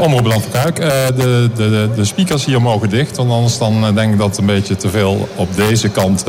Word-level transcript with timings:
Omroep 0.00 0.26
Land 0.26 0.42
van 0.42 0.50
Kuik. 0.50 0.78
Uh, 0.78 0.86
de, 1.16 1.50
de, 1.54 1.88
de 1.94 2.04
speakers 2.04 2.44
hier 2.44 2.62
mogen 2.62 2.88
dicht. 2.88 3.16
Want 3.16 3.30
anders 3.30 3.58
dan 3.58 3.84
uh, 3.84 3.94
denk 3.94 4.12
ik 4.12 4.18
dat 4.18 4.28
het 4.28 4.38
een 4.38 4.46
beetje 4.46 4.76
te 4.76 4.88
veel 4.88 5.28
op 5.34 5.56
deze 5.56 5.88
kant 5.88 6.24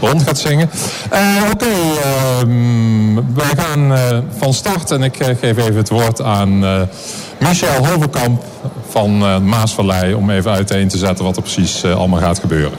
rond 0.00 0.22
gaat 0.22 0.38
zingen. 0.38 0.70
Oké, 1.52 1.66
ehm, 2.02 3.14
wij 3.14 3.52
gaan 3.56 3.98
van 4.38 4.54
start. 4.54 4.90
En 4.90 5.02
ik 5.02 5.16
geef 5.16 5.58
even 5.58 5.76
het 5.76 5.88
woord 5.88 6.22
aan 6.22 6.58
Michel 7.38 7.86
Hovenkamp 7.86 8.44
van 8.88 9.18
Maasvallei. 9.44 10.14
Om 10.14 10.30
even 10.30 10.50
uiteen 10.50 10.88
te 10.88 10.98
zetten 10.98 11.24
wat 11.24 11.36
er 11.36 11.42
precies 11.42 11.84
allemaal 11.84 12.20
gaat 12.20 12.38
gebeuren. 12.38 12.78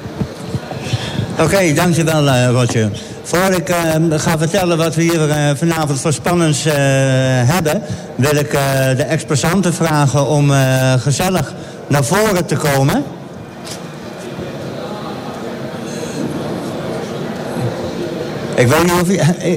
Oké, 1.33 1.43
okay, 1.43 1.73
dankjewel 1.73 2.51
Roger. 2.51 2.91
Voor 3.25 3.51
ik 3.51 3.69
uh, 3.69 4.19
ga 4.19 4.37
vertellen 4.37 4.77
wat 4.77 4.95
we 4.95 5.01
hier 5.01 5.27
uh, 5.27 5.49
vanavond 5.55 6.01
voor 6.01 6.13
spannends 6.13 6.65
uh, 6.65 6.73
hebben... 6.73 7.81
wil 8.15 8.35
ik 8.35 8.51
de 8.97 9.03
exposanten 9.03 9.73
vragen 9.73 10.27
om 10.27 10.51
gezellig 10.99 11.53
naar 11.87 12.03
voren 12.03 12.45
te 12.45 12.55
komen. 12.55 13.03
Ik 18.55 18.67
weet 18.67 18.83
niet 18.83 19.01
of 19.01 19.09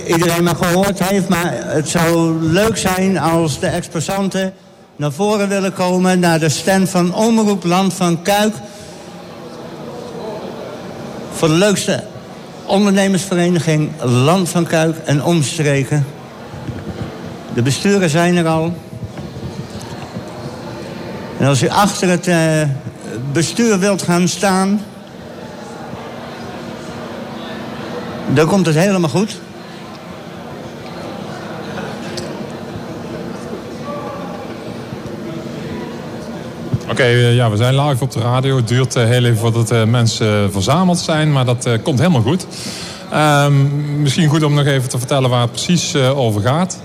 iedereen 0.07 0.45
me 0.45 0.55
gehoord 0.55 0.99
heeft... 0.99 1.29
maar 1.29 1.53
het 1.55 1.89
zou 1.89 2.43
leuk 2.43 2.77
zijn 2.77 3.19
als 3.19 3.61
de 3.61 3.67
exposanten 3.67 4.53
naar 4.97 5.13
voren 5.13 5.49
willen 5.49 5.73
komen... 5.73 6.19
naar 6.19 6.39
de 6.39 6.49
stand 6.49 6.89
van 6.89 7.15
Omroep 7.15 7.65
Land 7.65 7.95
van 7.95 8.23
Kuik... 8.23 8.55
voor 11.33 11.49
de 11.49 11.55
leukste 11.55 12.03
ondernemersvereniging 12.69 13.91
Land 14.03 14.49
van 14.49 14.67
Kuik 14.67 14.97
en 15.05 15.25
omstreken. 15.25 16.07
De 17.55 17.63
besturen 17.63 18.11
zijn 18.11 18.37
er 18.37 18.47
al. 18.47 18.75
En 21.39 21.47
als 21.47 21.63
u 21.63 21.69
achter 21.69 22.09
het 22.09 22.27
uh, 22.27 22.63
bestuur 23.33 23.79
wilt 23.79 24.03
gaan 24.03 24.29
staan... 24.29 24.81
dan 28.27 28.47
komt 28.47 28.67
het 28.67 28.75
helemaal 28.75 29.11
goed. 29.11 29.39
Okay, 36.99 37.35
ja, 37.35 37.51
we 37.51 37.57
zijn 37.57 37.81
live 37.81 38.05
op 38.05 38.13
de 38.13 38.21
radio. 38.21 38.57
Het 38.57 38.69
duurt 38.69 38.97
uh, 38.97 39.05
heel 39.05 39.25
even 39.25 39.39
voordat 39.39 39.73
uh, 39.73 39.85
mensen 39.85 40.53
verzameld 40.53 40.99
zijn, 40.99 41.33
maar 41.33 41.45
dat 41.45 41.69
komt 41.83 41.99
helemaal 41.99 42.23
goed. 42.23 42.47
Um, 43.15 44.01
misschien 44.03 44.29
goed 44.29 44.43
om 44.43 44.55
nog 44.55 44.67
even 44.67 44.89
te 44.89 44.99
vertellen 44.99 45.31
waar 45.31 45.41
het 45.41 45.51
precies 45.51 45.97
over 45.97 46.41
gaat. 46.41 46.79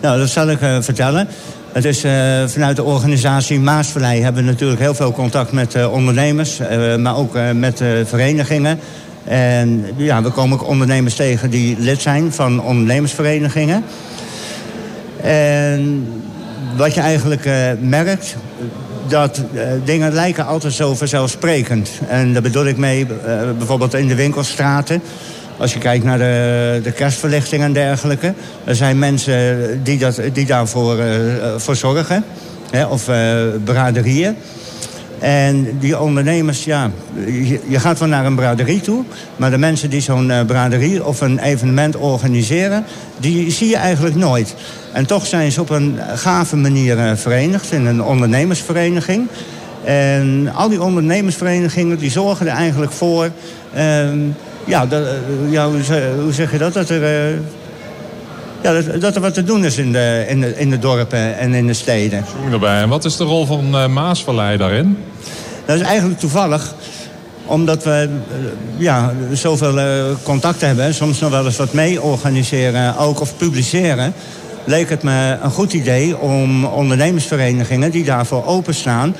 Nou, 0.00 0.18
dat 0.18 0.28
zal 0.28 0.48
ik 0.48 0.58
vertellen. 0.80 1.28
Het 1.72 1.84
is 1.84 2.00
vanuit 2.46 2.76
de 2.76 2.82
organisatie 2.82 3.60
Maasvallei 3.60 4.22
hebben 4.22 4.44
we 4.44 4.50
natuurlijk 4.50 4.80
heel 4.80 4.94
veel 4.94 5.12
contact 5.12 5.52
met 5.52 5.86
ondernemers, 5.86 6.60
maar 6.98 7.16
ook 7.16 7.36
met 7.54 7.82
verenigingen. 8.04 8.78
En 9.24 9.84
ja, 9.96 10.22
we 10.22 10.30
komen 10.30 10.60
ook 10.60 10.68
ondernemers 10.68 11.14
tegen 11.14 11.50
die 11.50 11.76
lid 11.78 12.02
zijn 12.02 12.32
van 12.32 12.62
ondernemersverenigingen. 12.62 13.84
En 15.22 16.06
wat 16.76 16.94
je 16.94 17.00
eigenlijk 17.00 17.48
merkt, 17.80 18.36
dat 19.12 19.40
uh, 19.52 19.62
dingen 19.84 20.12
lijken 20.12 20.46
altijd 20.46 20.72
zo 20.72 20.94
vanzelfsprekend. 20.94 21.90
En 22.08 22.32
daar 22.32 22.42
bedoel 22.42 22.66
ik 22.66 22.76
mee 22.76 23.00
uh, 23.00 23.08
bijvoorbeeld 23.58 23.94
in 23.94 24.08
de 24.08 24.14
winkelstraten. 24.14 25.02
Als 25.56 25.72
je 25.72 25.78
kijkt 25.78 26.04
naar 26.04 26.18
de, 26.18 26.80
de 26.82 26.92
kerstverlichting 26.92 27.62
en 27.62 27.72
dergelijke. 27.72 28.34
Er 28.64 28.74
zijn 28.74 28.98
mensen 28.98 29.80
die, 29.82 29.98
dat, 29.98 30.20
die 30.32 30.46
daarvoor 30.46 30.98
uh, 30.98 31.74
zorgen. 31.74 32.24
Of 32.88 33.04
braderieën. 33.64 34.36
En 35.22 35.76
die 35.78 35.98
ondernemers, 35.98 36.64
ja, 36.64 36.90
je, 37.68 37.80
gaat 37.80 37.98
wel 37.98 38.08
naar 38.08 38.26
een 38.26 38.34
braderie 38.34 38.80
toe... 38.80 39.04
maar 39.36 39.50
de 39.50 39.58
mensen 39.58 39.90
die 39.90 40.00
zo'n 40.00 40.28
uh, 40.28 40.44
braderie 40.44 41.04
of 41.04 41.20
een 41.20 41.38
evenement 41.38 41.96
organiseren... 41.96 42.84
die 43.18 43.50
zie 43.50 43.68
je 43.68 43.76
eigenlijk 43.76 44.14
nooit. 44.14 44.54
En 44.92 45.06
toch 45.06 45.26
zijn 45.26 45.52
ze 45.52 45.60
op 45.60 45.70
een 45.70 45.98
gave 46.14 46.56
manier 46.56 46.96
uh, 46.96 47.12
verenigd 47.14 47.72
in 47.72 47.86
een 47.86 48.02
ondernemersvereniging. 48.02 49.28
En 49.84 50.50
al 50.54 50.68
die 50.68 50.82
ondernemersverenigingen 50.82 51.98
die 51.98 52.10
zorgen 52.10 52.46
er 52.46 52.56
eigenlijk 52.56 52.92
voor... 52.92 53.30
Uh, 53.76 54.08
ja, 54.64 54.86
dat, 54.86 55.06
ja 55.50 55.68
hoe, 55.68 55.80
hoe, 56.22 56.32
zeg 56.32 56.52
je 56.52 56.58
dat? 56.58 56.72
Dat 56.72 56.88
er 56.88 57.38
ja, 58.62 58.72
dat, 58.72 59.00
dat, 59.00 59.14
er 59.14 59.20
wat 59.20 59.34
te 59.34 59.44
doen 59.44 59.64
is 59.64 59.76
in 59.76 59.92
de, 59.92 60.24
in 60.28 60.40
de, 60.40 60.58
in 60.58 60.70
de 60.70 60.78
dorpen 60.78 61.38
en 61.38 61.54
in 61.54 61.66
de 61.66 61.74
steden. 61.74 62.24
erbij. 62.52 62.82
En 62.82 62.88
wat 62.88 63.04
is 63.04 63.16
de 63.16 63.24
rol 63.24 63.46
van 63.46 63.74
uh, 63.74 63.86
Maasvallei 63.86 64.56
daarin? 64.56 64.98
Dat 65.64 65.76
is 65.76 65.82
eigenlijk 65.82 66.20
toevallig 66.20 66.74
omdat 67.44 67.84
we 67.84 68.08
uh, 68.08 68.48
ja, 68.76 69.12
zoveel 69.32 69.78
uh, 69.78 70.04
contacten 70.22 70.66
hebben... 70.66 70.94
soms 70.94 71.20
nog 71.20 71.30
wel 71.30 71.44
eens 71.44 71.56
wat 71.56 71.72
mee 71.72 72.02
organiseren, 72.02 72.96
ook 72.96 73.20
of 73.20 73.36
publiceren... 73.36 74.12
leek 74.64 74.88
het 74.88 75.02
me 75.02 75.36
een 75.42 75.50
goed 75.50 75.72
idee 75.72 76.18
om 76.18 76.64
ondernemersverenigingen... 76.64 77.90
die 77.90 78.04
daarvoor 78.04 78.46
openstaan... 78.46 79.16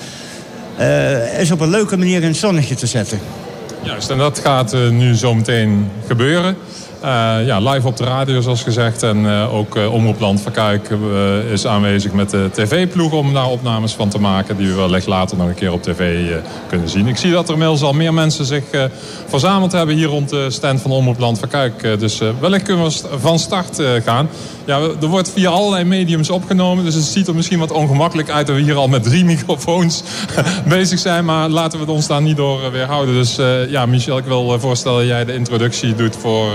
eens 1.37 1.51
op 1.51 1.61
een 1.61 1.71
leuke 1.71 1.97
manier 1.97 2.23
in 2.23 2.29
het 2.29 2.37
zonnetje 2.37 2.75
te 2.75 2.87
zetten. 2.87 3.19
Juist, 3.83 4.11
en 4.11 4.19
dat 4.19 4.39
gaat 4.39 4.73
nu 4.91 5.15
zometeen 5.15 5.91
gebeuren. 6.07 6.57
Uh, 7.05 7.47
ja, 7.47 7.59
live 7.59 7.87
op 7.87 7.97
de 7.97 8.05
radio 8.05 8.41
zoals 8.41 8.63
gezegd. 8.63 9.03
En 9.03 9.17
uh, 9.25 9.55
ook 9.55 9.77
uh, 9.77 9.93
Omroep 9.93 10.21
Land 10.21 10.41
van 10.41 10.53
is 11.53 11.67
aanwezig 11.67 12.13
met 12.13 12.31
de 12.31 12.49
tv-ploeg 12.53 13.13
om 13.13 13.35
daar 13.35 13.49
opnames 13.49 13.93
van 13.93 14.09
te 14.09 14.21
maken. 14.21 14.57
Die 14.57 14.69
we 14.69 14.75
wellicht 14.75 15.07
later 15.07 15.37
nog 15.37 15.49
een 15.49 15.55
keer 15.55 15.73
op 15.73 15.83
tv 15.83 16.31
kunnen 16.69 16.89
zien. 16.89 17.07
Ik 17.07 17.17
zie 17.17 17.33
dat 17.33 17.47
er 17.47 17.53
inmiddels 17.53 17.83
al 17.83 17.93
meer 17.93 18.15
mensen 18.15 18.45
zich 18.45 18.65
verzameld 19.27 19.73
hebben 19.73 19.95
hier 19.95 20.07
rond 20.07 20.29
de 20.29 20.51
stand 20.51 20.81
van 20.81 20.91
Omroep 20.91 21.19
Land 21.19 21.39
van 21.39 21.71
dus 21.99 22.21
wellicht 22.41 22.65
kunnen 22.65 22.85
we 22.85 23.19
van 23.21 23.39
start 23.39 23.83
gaan. 24.05 24.29
Ja, 24.65 24.81
er 25.01 25.07
wordt 25.07 25.31
via 25.31 25.51
allerlei 25.51 25.85
mediums 25.85 26.31
opgenomen. 26.31 26.85
Dus 26.85 26.95
het 26.95 27.05
ziet 27.05 27.29
er 27.29 27.35
misschien 27.35 27.59
wat 27.59 27.71
ongemakkelijk 27.71 28.31
uit 28.31 28.47
dat 28.47 28.57
we 28.57 28.63
hier 28.63 28.77
al 28.77 28.89
met 28.89 29.03
drie 29.03 29.25
microfoons 29.35 30.03
bezig 30.69 30.99
zijn. 30.99 31.25
Maar 31.25 31.49
laten 31.49 31.79
we 31.79 31.85
het 31.85 31.95
ons 31.95 32.07
daar 32.07 32.23
niet 32.23 32.37
door 32.37 32.71
weerhouden. 32.73 33.15
Dus 33.15 33.39
ja, 33.69 33.87
Michel, 33.87 34.19
ik 34.19 34.25
wil 34.25 34.61
voorstellen 34.61 34.99
dat 34.99 35.09
jij 35.09 35.25
de 35.25 35.35
introductie 35.35 35.95
doet 35.95 36.17
voor 36.17 36.51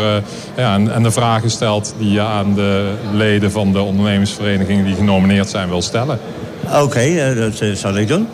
ja, 0.57 0.75
en, 0.75 1.03
de 1.03 1.11
vragen 1.11 1.49
stelt 1.49 1.93
die 1.97 2.11
je 2.11 2.21
aan 2.21 2.53
de 2.53 2.93
leden 3.11 3.51
van 3.51 3.71
de 3.71 3.81
ondernemersverenigingen 3.81 4.85
die 4.85 4.95
genomineerd 4.95 5.49
zijn 5.49 5.69
wil 5.69 5.81
stellen. 5.81 6.19
Oké, 6.81 7.05
uh, 7.05 7.35
dat 7.35 7.61
uh, 7.61 7.75
zal 7.75 7.97
ik 7.97 8.07
doen. 8.07 8.27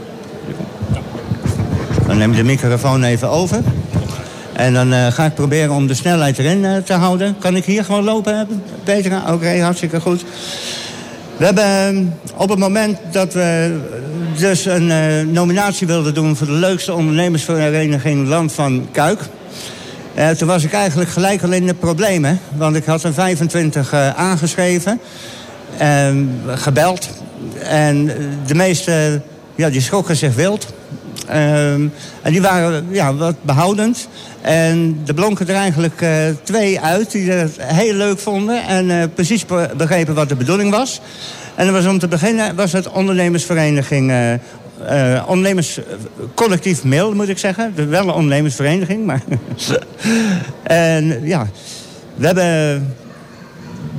Dan 2.07 2.17
neem 2.17 2.31
ik 2.31 2.37
de 2.37 2.43
microfoon 2.43 3.03
even 3.03 3.29
over. 3.29 3.59
En 4.53 4.73
dan 4.73 4.93
uh, 4.93 5.07
ga 5.07 5.25
ik 5.25 5.33
proberen 5.33 5.75
om 5.75 5.87
de 5.87 5.93
snelheid 5.93 6.37
erin 6.37 6.83
te 6.83 6.93
houden. 6.93 7.35
Kan 7.39 7.55
ik 7.55 7.65
hier 7.65 7.85
gewoon 7.85 8.03
lopen, 8.03 8.47
Peter? 8.83 9.21
Oké, 9.31 9.59
hartstikke 9.59 10.01
goed. 10.01 10.23
We 11.37 11.45
hebben 11.45 12.13
op 12.35 12.49
het 12.49 12.59
moment 12.59 12.97
dat 13.11 13.33
we 13.33 13.79
dus 14.37 14.65
een 14.65 14.91
nominatie 15.31 15.87
wilden 15.87 16.13
doen... 16.13 16.35
voor 16.35 16.47
de 16.47 16.53
leukste 16.53 16.93
ondernemersvereniging 16.93 18.27
Land 18.27 18.53
van 18.53 18.87
Kuik... 18.91 19.19
Uh, 20.17 20.29
toen 20.29 20.47
was 20.47 20.63
ik 20.63 20.73
eigenlijk 20.73 21.09
gelijk 21.09 21.43
al 21.43 21.51
in 21.51 21.65
de 21.65 21.73
problemen. 21.73 22.39
Want 22.55 22.75
ik 22.75 22.85
had 22.85 23.03
er 23.03 23.13
25 23.13 23.93
uh, 23.93 24.09
aangeschreven. 24.09 24.99
En 25.77 26.41
gebeld. 26.47 27.09
En 27.59 28.05
de 28.45 28.55
meeste 28.55 29.21
ja, 29.55 29.69
die 29.69 29.81
schrokken 29.81 30.15
zich 30.15 30.35
wild. 30.35 30.73
Um, 31.29 31.93
en 32.21 32.31
die 32.31 32.41
waren 32.41 32.87
ja, 32.91 33.15
wat 33.15 33.35
behoudend. 33.41 34.07
En 34.41 35.01
er 35.05 35.13
blonken 35.13 35.47
er 35.47 35.55
eigenlijk 35.55 36.01
uh, 36.01 36.09
twee 36.43 36.79
uit 36.79 37.11
die 37.11 37.31
het 37.31 37.55
heel 37.59 37.93
leuk 37.93 38.19
vonden. 38.19 38.63
En 38.63 39.13
precies 39.13 39.45
begrepen 39.77 40.15
wat 40.15 40.29
de 40.29 40.35
bedoeling 40.35 40.71
was. 40.71 41.01
En 41.55 41.71
was 41.71 41.85
om 41.85 41.99
te 41.99 42.07
beginnen 42.07 42.55
was 42.55 42.71
het 42.71 42.89
ondernemersvereniging 42.89 44.11
uh, 44.11 44.33
uh, 44.81 45.23
ondernemerscollectief 45.27 46.83
mail, 46.83 47.13
moet 47.13 47.29
ik 47.29 47.37
zeggen. 47.37 47.89
Wel 47.89 48.01
een 48.01 48.13
ondernemersvereniging, 48.13 49.05
maar... 49.05 49.21
en 50.63 51.25
ja, 51.27 51.47
we 52.15 52.25
hebben 52.25 52.95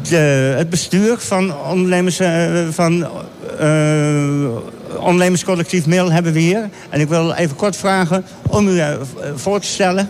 de, 0.08 0.54
het 0.56 0.70
bestuur 0.70 1.18
van, 1.18 1.56
ondernemers, 1.56 2.20
uh, 2.20 2.68
van 2.70 3.06
uh, 3.60 4.48
ondernemerscollectief 4.98 5.86
mail 5.86 6.12
hebben 6.12 6.32
we 6.32 6.38
hier. 6.38 6.68
En 6.90 7.00
ik 7.00 7.08
wil 7.08 7.32
even 7.32 7.56
kort 7.56 7.76
vragen 7.76 8.24
om 8.48 8.68
u 8.68 8.82
voor 9.34 9.60
te 9.60 9.66
stellen. 9.66 10.08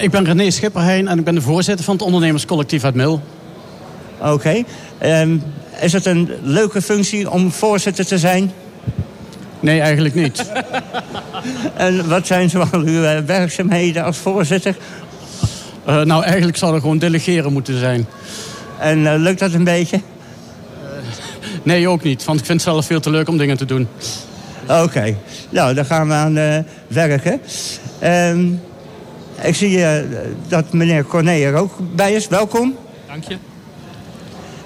ik 0.00 0.10
ben 0.10 0.24
René 0.24 0.50
Schipperheijn 0.50 1.08
en 1.08 1.18
ik 1.18 1.24
ben 1.24 1.34
de 1.34 1.40
voorzitter 1.40 1.84
van 1.84 1.94
het 1.94 2.04
ondernemerscollectief 2.04 2.84
uit 2.84 2.94
Mil. 2.94 3.22
Oké. 4.20 4.30
Okay. 4.30 4.64
Um, 5.22 5.42
is 5.80 5.92
het 5.92 6.06
een 6.06 6.30
leuke 6.42 6.82
functie 6.82 7.30
om 7.30 7.52
voorzitter 7.52 8.06
te 8.06 8.18
zijn? 8.18 8.52
Nee, 9.60 9.80
eigenlijk 9.80 10.14
niet. 10.14 10.52
en 11.76 12.08
wat 12.08 12.26
zijn 12.26 12.50
zoal 12.50 12.68
uw 12.72 13.02
uh, 13.02 13.18
werkzaamheden 13.18 14.04
als 14.04 14.16
voorzitter? 14.16 14.76
Uh, 15.88 16.00
nou, 16.02 16.24
eigenlijk 16.24 16.56
zou 16.56 16.74
er 16.74 16.80
gewoon 16.80 16.98
delegeren 16.98 17.52
moeten 17.52 17.78
zijn. 17.78 18.06
En 18.78 18.98
uh, 18.98 19.14
lukt 19.16 19.38
dat 19.38 19.52
een 19.52 19.64
beetje? 19.64 20.00
Nee, 21.62 21.88
ook 21.88 22.02
niet. 22.02 22.24
Want 22.24 22.40
ik 22.40 22.46
vind 22.46 22.60
het 22.64 22.70
zelf 22.70 22.86
veel 22.86 23.00
te 23.00 23.10
leuk 23.10 23.28
om 23.28 23.36
dingen 23.36 23.56
te 23.56 23.64
doen. 23.64 23.88
Oké, 24.68 25.16
nou, 25.50 25.74
daar 25.74 25.84
gaan 25.84 26.08
we 26.08 26.14
aan 26.14 26.38
uh, 26.38 26.56
werken. 26.88 27.40
Ehm, 27.98 28.46
ik 29.42 29.54
zie 29.54 29.78
uh, 29.78 29.90
dat 30.48 30.72
meneer 30.72 31.04
Corné 31.04 31.40
er 31.40 31.54
ook 31.54 31.72
bij 31.94 32.12
is. 32.12 32.28
Welkom. 32.28 32.76
Dank 33.06 33.24
je. 33.24 33.36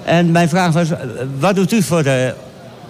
En 0.05 0.31
mijn 0.31 0.49
vraag 0.49 0.73
was, 0.73 0.87
wat 1.39 1.55
doet 1.55 1.71
u 1.71 1.81
voor, 1.81 2.03
de, 2.03 2.33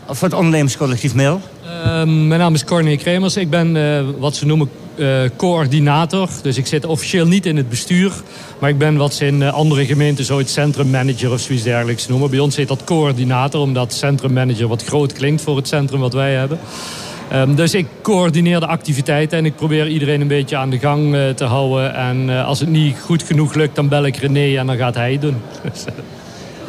voor 0.09 0.27
het 0.27 0.37
ondernemerscollectief 0.37 1.13
Mail? 1.13 1.41
Uh, 1.65 2.03
mijn 2.03 2.39
naam 2.39 2.53
is 2.53 2.63
Corné 2.63 2.95
Kremers. 2.95 3.37
Ik 3.37 3.49
ben 3.49 3.75
uh, 3.75 3.99
wat 4.17 4.35
ze 4.35 4.45
noemen 4.45 4.69
uh, 4.95 5.19
coördinator. 5.35 6.29
Dus 6.41 6.57
ik 6.57 6.67
zit 6.67 6.85
officieel 6.85 7.27
niet 7.27 7.45
in 7.45 7.57
het 7.57 7.69
bestuur. 7.69 8.11
Maar 8.59 8.69
ik 8.69 8.77
ben 8.77 8.97
wat 8.97 9.13
ze 9.13 9.25
in 9.25 9.43
andere 9.43 9.85
gemeenten 9.85 10.25
zo 10.25 10.37
het 10.37 10.49
centrummanager 10.49 11.31
of 11.31 11.39
zoiets 11.39 11.63
dergelijks 11.63 12.07
noemen. 12.07 12.29
Bij 12.29 12.39
ons 12.39 12.55
heet 12.55 12.67
dat 12.67 12.83
coördinator, 12.83 13.61
omdat 13.61 13.93
centrummanager 13.93 14.67
wat 14.67 14.83
groot 14.83 15.13
klinkt 15.13 15.41
voor 15.41 15.55
het 15.55 15.67
centrum 15.67 15.99
wat 15.99 16.13
wij 16.13 16.33
hebben. 16.33 16.59
Um, 17.33 17.55
dus 17.55 17.73
ik 17.73 17.87
coördineer 18.01 18.59
de 18.59 18.67
activiteiten 18.67 19.37
en 19.37 19.45
ik 19.45 19.55
probeer 19.55 19.87
iedereen 19.87 20.21
een 20.21 20.27
beetje 20.27 20.57
aan 20.57 20.69
de 20.69 20.79
gang 20.79 21.15
te 21.35 21.45
houden. 21.45 21.95
En 21.95 22.29
als 22.45 22.59
het 22.59 22.69
niet 22.69 22.95
goed 23.01 23.23
genoeg 23.23 23.53
lukt, 23.53 23.75
dan 23.75 23.87
bel 23.87 24.05
ik 24.05 24.15
René 24.15 24.57
en 24.57 24.67
dan 24.67 24.77
gaat 24.77 24.95
hij 24.95 25.11
het 25.11 25.21
doen. 25.21 25.37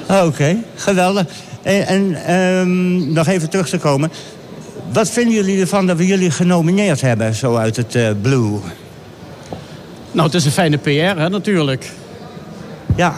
Oké, 0.26 0.56
geweldig. 0.74 1.26
En, 1.62 1.86
en 1.86 2.34
um, 2.34 3.12
nog 3.12 3.26
even 3.26 3.50
terug 3.50 3.68
te 3.68 3.78
komen. 3.78 4.10
Wat 4.92 5.10
vinden 5.10 5.34
jullie 5.34 5.60
ervan 5.60 5.86
dat 5.86 5.96
we 5.96 6.06
jullie 6.06 6.30
genomineerd 6.30 7.00
hebben, 7.00 7.34
zo 7.34 7.56
uit 7.56 7.76
het 7.76 7.94
uh, 7.94 8.08
blue? 8.22 8.58
Nou, 10.12 10.26
het 10.26 10.34
is 10.34 10.44
een 10.44 10.50
fijne 10.50 10.76
PR, 10.76 10.90
hè, 10.90 11.28
natuurlijk. 11.28 11.90
Ja. 12.96 13.14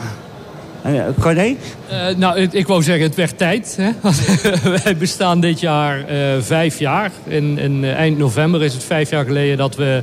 Uh, 0.87 1.03
Corné? 1.20 1.56
Uh, 1.91 2.17
nou, 2.17 2.38
ik, 2.38 2.53
ik 2.53 2.67
wou 2.67 2.82
zeggen, 2.82 3.05
het 3.05 3.15
werd 3.15 3.38
tijd. 3.38 3.79
Hè? 3.81 3.91
Wij 4.85 4.97
bestaan 4.97 5.41
dit 5.41 5.61
jaar 5.61 6.05
vijf 6.41 6.79
jaar. 6.79 7.11
In, 7.26 7.59
in 7.59 7.85
eind 7.85 8.19
november 8.19 8.62
is 8.62 8.73
het 8.73 8.85
vijf 8.85 9.11
jaar 9.11 9.25
geleden 9.25 9.56
dat 9.56 9.76
we 9.76 10.03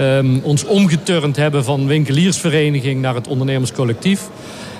um, 0.00 0.40
ons 0.42 0.64
omgeturnd 0.64 1.36
hebben 1.36 1.64
van 1.64 1.86
winkeliersvereniging 1.86 3.00
naar 3.00 3.14
het 3.14 3.28
ondernemerscollectief. 3.28 4.20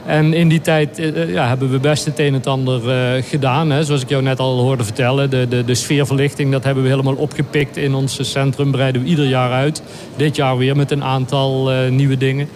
En 0.07 0.33
in 0.33 0.49
die 0.49 0.61
tijd 0.61 0.99
uh, 0.99 1.33
ja, 1.33 1.49
hebben 1.49 1.71
we 1.71 1.79
best 1.79 2.05
het 2.05 2.19
een 2.19 2.35
en 2.35 2.45
ander 2.45 2.83
uh, 2.85 3.23
gedaan. 3.23 3.71
Hè. 3.71 3.85
Zoals 3.85 4.03
ik 4.03 4.09
jou 4.09 4.23
net 4.23 4.39
al 4.39 4.59
hoorde 4.59 4.85
vertellen. 4.85 5.31
De, 5.31 5.49
de, 5.49 5.65
de 5.65 5.75
sfeerverlichting, 5.75 6.53
dat 6.53 6.65
hebben 6.65 6.83
we 6.83 6.89
helemaal 6.89 7.15
opgepikt 7.15 7.77
in 7.77 7.95
ons 7.95 8.31
centrum. 8.31 8.71
Breiden 8.71 9.03
we 9.03 9.09
ieder 9.09 9.27
jaar 9.27 9.53
uit. 9.53 9.83
Dit 10.17 10.37
jaar 10.37 10.57
weer 10.57 10.77
met 10.77 10.91
een 10.91 11.05
aantal 11.05 11.73
uh, 11.73 11.89
nieuwe 11.89 12.17
dingen. 12.17 12.49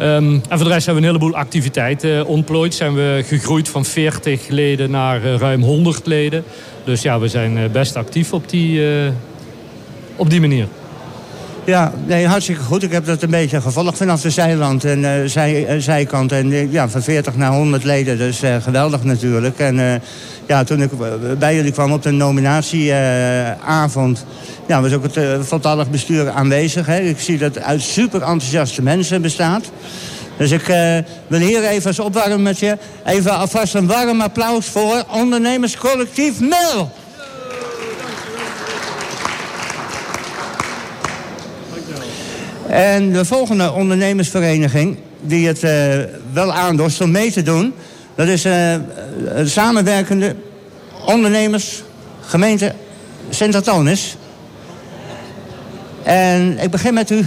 Um, 0.00 0.42
en 0.48 0.58
voor 0.58 0.66
de 0.66 0.72
rest 0.72 0.86
hebben 0.86 1.02
we 1.02 1.08
een 1.08 1.14
heleboel 1.14 1.40
activiteiten 1.40 2.26
ontplooid. 2.26 2.74
Zijn 2.74 2.94
we 2.94 3.22
gegroeid 3.26 3.68
van 3.68 3.84
40 3.84 4.48
leden 4.48 4.90
naar 4.90 5.22
ruim 5.22 5.62
100 5.62 6.06
leden. 6.06 6.44
Dus 6.84 7.02
ja, 7.02 7.20
we 7.20 7.28
zijn 7.28 7.72
best 7.72 7.96
actief 7.96 8.32
op 8.32 8.48
die, 8.48 8.80
op 10.16 10.30
die 10.30 10.40
manier. 10.40 10.66
Ja, 11.66 11.92
nee, 12.06 12.26
hartstikke 12.26 12.62
goed. 12.62 12.82
Ik 12.82 12.92
heb 12.92 13.06
dat 13.06 13.22
een 13.22 13.30
beetje 13.30 13.60
gevolgd 13.60 13.96
vanaf 13.96 14.20
de 14.20 14.30
zijland 14.30 14.84
en 14.84 14.98
uh, 14.98 15.10
zij, 15.24 15.74
uh, 15.74 15.80
zijkant. 15.80 16.32
En 16.32 16.50
uh, 16.50 16.72
ja, 16.72 16.88
van 16.88 17.02
40 17.02 17.36
naar 17.36 17.52
100 17.52 17.84
leden, 17.84 18.18
dus 18.18 18.42
geweldig 18.62 19.04
natuurlijk. 19.04 19.58
En 19.58 20.02
ja, 20.46 20.64
toen 20.64 20.82
ik 20.82 20.90
bij 21.38 21.54
jullie 21.54 21.72
kwam 21.72 21.92
op 21.92 22.02
de 22.02 22.10
nominatieavond... 22.10 24.24
ja, 24.66 24.82
was 24.82 24.92
ook 24.92 25.14
het 25.14 25.46
voltallig 25.46 25.90
bestuur 25.90 26.30
aanwezig. 26.30 26.86
Hè. 26.86 27.00
Ik 27.00 27.20
zie 27.20 27.38
dat 27.38 27.58
uit 27.58 27.82
super 27.82 28.20
enthousiaste 28.20 28.82
mensen 28.82 29.22
bestaat. 29.22 29.64
Dus 30.36 30.50
ik 30.50 30.66
wil 31.26 31.40
hier 31.40 31.64
even 31.64 31.86
als 31.86 31.98
opwarmetje... 31.98 32.78
even 33.04 33.38
alvast 33.38 33.74
een 33.74 33.86
warm 33.86 34.20
applaus 34.20 34.66
voor 34.66 35.04
ondernemerscollectief 35.10 36.40
Mil. 36.40 36.90
En 42.74 43.12
de 43.12 43.24
volgende 43.24 43.72
ondernemersvereniging 43.72 44.96
die 45.20 45.46
het 45.46 45.62
uh, 45.62 45.70
wel 46.32 46.52
aandorst 46.52 47.00
om 47.00 47.10
mee 47.10 47.32
te 47.32 47.42
doen... 47.42 47.74
dat 48.14 48.28
is 48.28 48.44
een 48.44 49.48
samenwerkende 49.48 50.36
ondernemers 51.06 51.82
gemeente 52.20 52.72
Sint-Antonis. 53.28 54.16
En 56.02 56.58
ik 56.58 56.70
begin 56.70 56.94
met 56.94 57.10
u. 57.10 57.26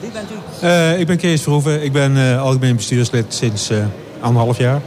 Wie 0.00 0.10
bent 0.12 0.28
u? 0.30 0.66
Uh, 0.66 1.00
ik 1.00 1.06
ben 1.06 1.16
Kees 1.16 1.42
Verhoeven. 1.42 1.82
Ik 1.84 1.92
ben 1.92 2.38
algemeen 2.38 2.76
bestuurslid 2.76 3.24
sinds 3.28 3.70
anderhalf 4.20 4.58
jaar. 4.58 4.80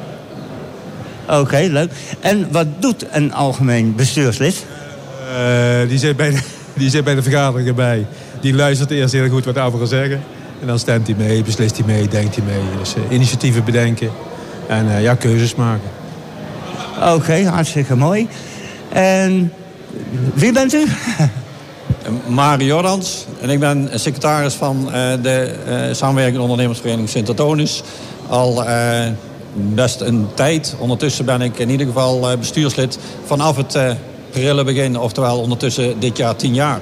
Oké, 1.26 1.40
okay, 1.40 1.68
leuk. 1.68 1.92
En 2.20 2.52
wat 2.52 2.68
doet 2.80 3.06
een 3.12 3.34
algemeen 3.34 3.96
bestuurslid? 3.96 4.66
die, 5.88 5.98
zit 5.98 6.18
bij 6.18 6.30
de, 6.30 6.40
die 6.74 6.90
zit 6.90 7.04
bij 7.04 7.16
de 7.16 7.24
vergadering 7.24 7.68
erbij 7.68 8.06
die 8.46 8.54
luistert 8.54 8.92
eerst 8.92 9.14
heel 9.14 9.30
goed 9.30 9.46
wat 9.46 9.54
de 9.54 9.60
anderen 9.60 9.88
zeggen. 9.88 10.24
En 10.62 10.68
dan 10.68 10.80
stemt 10.80 11.08
hij 11.08 11.16
mee, 11.16 11.44
beslist 11.44 11.78
hij 11.78 11.86
mee, 11.86 12.08
denkt 12.08 12.36
hij 12.36 12.46
mee. 12.46 12.62
Dus 12.80 12.96
uh, 12.96 13.04
initiatieven 13.10 13.64
bedenken 13.64 14.10
en 14.68 14.86
uh, 14.86 15.02
ja, 15.02 15.16
keuzes 15.16 15.56
maken. 15.56 15.90
Oké, 16.98 17.12
okay, 17.12 17.44
hartstikke 17.44 17.96
mooi. 17.96 18.28
En 18.90 19.54
wie 20.34 20.52
bent 20.52 20.74
u? 20.74 20.84
Mario 22.28 22.68
Jordans. 22.68 23.26
En 23.42 23.50
ik 23.50 23.60
ben 23.60 23.90
secretaris 23.94 24.54
van 24.54 24.86
uh, 24.86 24.94
de 25.22 25.90
Samenwerkende 25.92 26.42
Ondernemersvereniging 26.42 27.10
Sint-Antonis. 27.10 27.84
Al 28.28 28.64
best 29.54 30.02
een 30.02 30.28
tijd. 30.34 30.76
Ondertussen 30.80 31.26
ben 31.26 31.42
ik 31.42 31.60
in 31.60 31.70
ieder 31.70 31.88
geval 31.88 32.38
bestuurslid 32.38 33.00
vanaf 33.26 33.56
het 33.56 33.78
prille 34.32 34.64
begin. 34.64 35.00
Oftewel 35.00 35.40
ondertussen 35.40 36.00
dit 36.00 36.18
jaar 36.18 36.36
tien 36.36 36.54
jaar. 36.54 36.80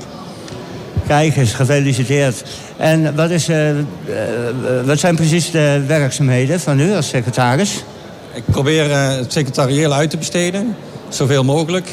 Kijk 1.08 1.36
eens, 1.36 1.54
gefeliciteerd. 1.54 2.44
En 2.78 3.16
wat, 3.16 3.30
is, 3.30 3.50
uh, 3.50 3.70
uh, 3.70 3.84
wat 4.86 5.00
zijn 5.00 5.16
precies 5.16 5.52
de 5.52 5.84
werkzaamheden 5.88 6.60
van 6.60 6.80
u 6.80 6.96
als 6.96 7.08
secretaris? 7.08 7.84
Ik 8.34 8.44
probeer 8.46 8.90
uh, 8.90 9.08
het 9.08 9.32
secretarieel 9.32 9.94
uit 9.94 10.10
te 10.10 10.18
besteden, 10.18 10.76
zoveel 11.10 11.44
mogelijk. 11.44 11.88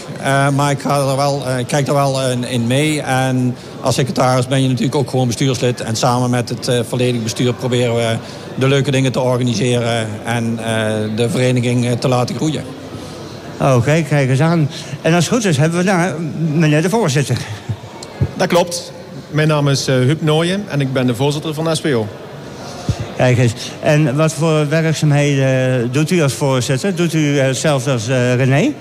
maar 0.54 0.70
ik, 0.70 0.80
ga 0.80 0.98
er 0.98 1.16
wel, 1.16 1.42
ik 1.58 1.66
kijk 1.66 1.86
er 1.86 1.94
wel 1.94 2.30
in, 2.30 2.44
in, 2.44 2.66
mee. 2.66 3.02
En 3.02 3.56
als 3.80 3.94
secretaris 3.94 4.46
ben 4.46 4.62
je 4.62 4.68
natuurlijk 4.68 4.94
ook 4.94 5.10
gewoon 5.10 5.26
bestuurslid. 5.26 5.80
En 5.80 5.96
samen 5.96 6.30
met 6.30 6.48
het 6.48 6.86
volledige 6.88 7.22
bestuur 7.22 7.52
proberen 7.52 7.94
we 7.94 8.16
de 8.54 8.68
leuke 8.68 8.90
dingen 8.90 9.12
te 9.12 9.20
organiseren... 9.20 10.06
en 10.24 10.56
de 11.16 11.30
vereniging 11.30 12.00
te 12.00 12.08
laten 12.08 12.36
groeien. 12.36 12.62
Oké, 13.60 13.74
okay, 13.74 14.02
kijk 14.02 14.30
eens 14.30 14.40
aan. 14.40 14.70
En 15.02 15.14
als 15.14 15.24
het 15.24 15.34
goed 15.34 15.44
is 15.44 15.56
hebben 15.56 15.78
we 15.78 15.84
daar 15.84 16.14
meneer 16.38 16.82
de 16.82 16.90
voorzitter. 16.90 17.38
Dat 18.36 18.48
klopt. 18.48 18.92
Mijn 19.30 19.48
naam 19.48 19.68
is 19.68 19.88
uh, 19.88 19.94
Huub 19.94 20.22
Nooyen 20.22 20.64
en 20.68 20.80
ik 20.80 20.92
ben 20.92 21.06
de 21.06 21.14
voorzitter 21.14 21.54
van 21.54 21.64
de 21.64 21.74
SPO. 21.74 22.08
Kijk 23.16 23.38
eens. 23.38 23.52
En 23.82 24.16
wat 24.16 24.32
voor 24.32 24.68
werkzaamheden 24.68 25.92
doet 25.92 26.10
u 26.10 26.22
als 26.22 26.32
voorzitter? 26.32 26.94
Doet 26.94 27.14
u 27.14 27.38
hetzelfde 27.38 27.90
als 27.90 28.08
uh, 28.08 28.34
René? 28.34 28.72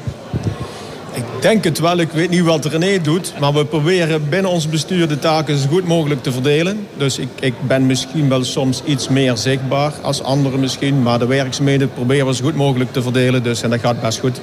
Ik 1.14 1.24
denk 1.40 1.64
het 1.64 1.80
wel. 1.80 1.98
Ik 1.98 2.12
weet 2.12 2.30
niet 2.30 2.44
wat 2.44 2.66
René 2.66 3.02
doet. 3.02 3.34
Maar 3.40 3.54
we 3.54 3.66
proberen 3.66 4.30
binnen 4.30 4.52
ons 4.52 4.70
bestuur 4.70 5.08
de 5.08 5.20
taken 5.20 5.58
zo 5.58 5.68
goed 5.68 5.86
mogelijk 5.86 6.24
te 6.24 6.32
verdelen. 6.32 6.88
Dus 6.98 7.18
ik, 7.18 7.30
ik 7.40 7.54
ben 7.68 7.86
misschien 7.86 8.30
wel 8.30 8.44
soms 8.44 8.84
iets 8.86 9.08
meer 9.08 9.38
zichtbaar 9.38 9.92
als 10.02 10.24
anderen 10.24 10.60
misschien. 10.60 11.02
Maar 11.02 11.20
de 11.20 11.28
werkzaamheden 11.28 11.94
proberen 11.94 12.26
we 12.26 12.36
zo 12.36 12.44
goed 12.44 12.56
mogelijk 12.56 12.94
te 12.94 13.02
verdelen. 13.02 13.44
Dus 13.44 13.62
en 13.62 13.70
dat 13.70 13.80
gaat 13.80 14.02
best 14.02 14.20
goed. 14.20 14.42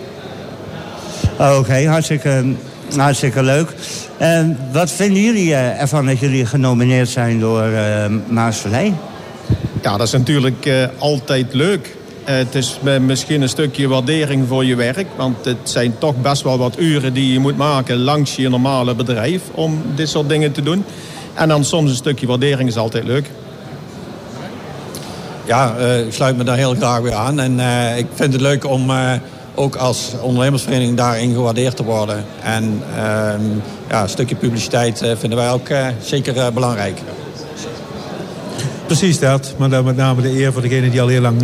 Oké, 1.39 1.57
okay, 1.57 1.85
hartstikke, 1.85 2.45
hartstikke 2.95 3.43
leuk. 3.43 3.75
En 4.17 4.59
wat 4.73 4.91
vinden 4.91 5.23
jullie 5.23 5.55
ervan 5.55 6.07
dat 6.07 6.19
jullie 6.19 6.47
genomineerd 6.47 7.09
zijn 7.09 7.41
door 7.41 7.69
uh, 7.69 8.05
Maasvallei? 8.29 8.95
Ja, 9.83 9.97
dat 9.97 10.07
is 10.07 10.13
natuurlijk 10.13 10.67
uh, 10.67 10.87
altijd 10.99 11.55
leuk. 11.55 11.97
Uh, 12.29 12.35
het 12.35 12.55
is 12.55 12.79
misschien 13.01 13.43
een 13.43 13.49
stukje 13.49 13.89
waardering 13.89 14.49
voor 14.49 14.65
je 14.65 14.75
werk. 14.75 15.07
Want 15.17 15.45
het 15.45 15.57
zijn 15.63 15.99
toch 15.99 16.21
best 16.21 16.43
wel 16.43 16.59
wat 16.59 16.79
uren 16.79 17.13
die 17.13 17.33
je 17.33 17.39
moet 17.39 17.57
maken 17.57 17.97
langs 17.97 18.37
je 18.37 18.49
normale 18.49 18.95
bedrijf 18.95 19.43
om 19.53 19.83
dit 19.95 20.09
soort 20.09 20.29
dingen 20.29 20.53
te 20.53 20.63
doen. 20.63 20.85
En 21.35 21.49
dan 21.49 21.65
soms 21.65 21.91
een 21.91 21.97
stukje 21.97 22.27
waardering 22.27 22.69
is 22.69 22.77
altijd 22.77 23.05
leuk. 23.05 23.31
Ja, 25.45 25.77
ik 26.07 26.13
sluit 26.13 26.37
me 26.37 26.45
daar 26.45 26.57
heel 26.57 26.75
graag 26.75 27.01
weer 27.01 27.15
aan. 27.15 27.41
En 27.41 27.61
ik 27.99 28.07
vind 28.15 28.33
het 28.33 28.43
leuk 28.43 28.65
om 28.65 28.91
ook 29.57 29.77
als 29.77 30.13
ondernemersvereniging 30.21 30.97
daarin 30.97 31.35
gewaardeerd 31.35 31.77
te 31.77 31.85
worden. 31.85 32.25
En 32.43 32.83
uh, 32.91 32.97
ja, 33.89 34.03
een 34.03 34.09
stukje 34.09 34.35
publiciteit 34.35 35.03
uh, 35.03 35.13
vinden 35.19 35.39
wij 35.39 35.51
ook 35.51 35.69
uh, 35.69 35.87
zeker 36.03 36.37
uh, 36.37 36.49
belangrijk. 36.49 36.99
Precies 38.87 39.19
dat, 39.19 39.55
maar 39.57 39.69
dan 39.69 39.85
met 39.85 39.97
name 39.97 40.23
de 40.23 40.41
eer 40.41 40.53
voor 40.53 40.63
degenen 40.63 40.91
die 40.91 41.01
al 41.01 41.09
heel 41.09 41.21
lang 41.21 41.43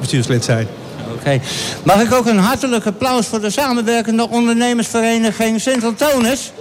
bestuurslid 0.00 0.44
zijn. 0.44 0.66
Oké. 1.06 1.18
Okay. 1.18 1.40
Mag 1.82 2.00
ik 2.00 2.12
ook 2.12 2.26
een 2.26 2.38
hartelijk 2.38 2.86
applaus 2.86 3.26
voor 3.26 3.40
de 3.40 3.50
samenwerkende 3.50 4.28
ondernemersvereniging 4.28 5.60
Sint-Antonis? 5.60 6.52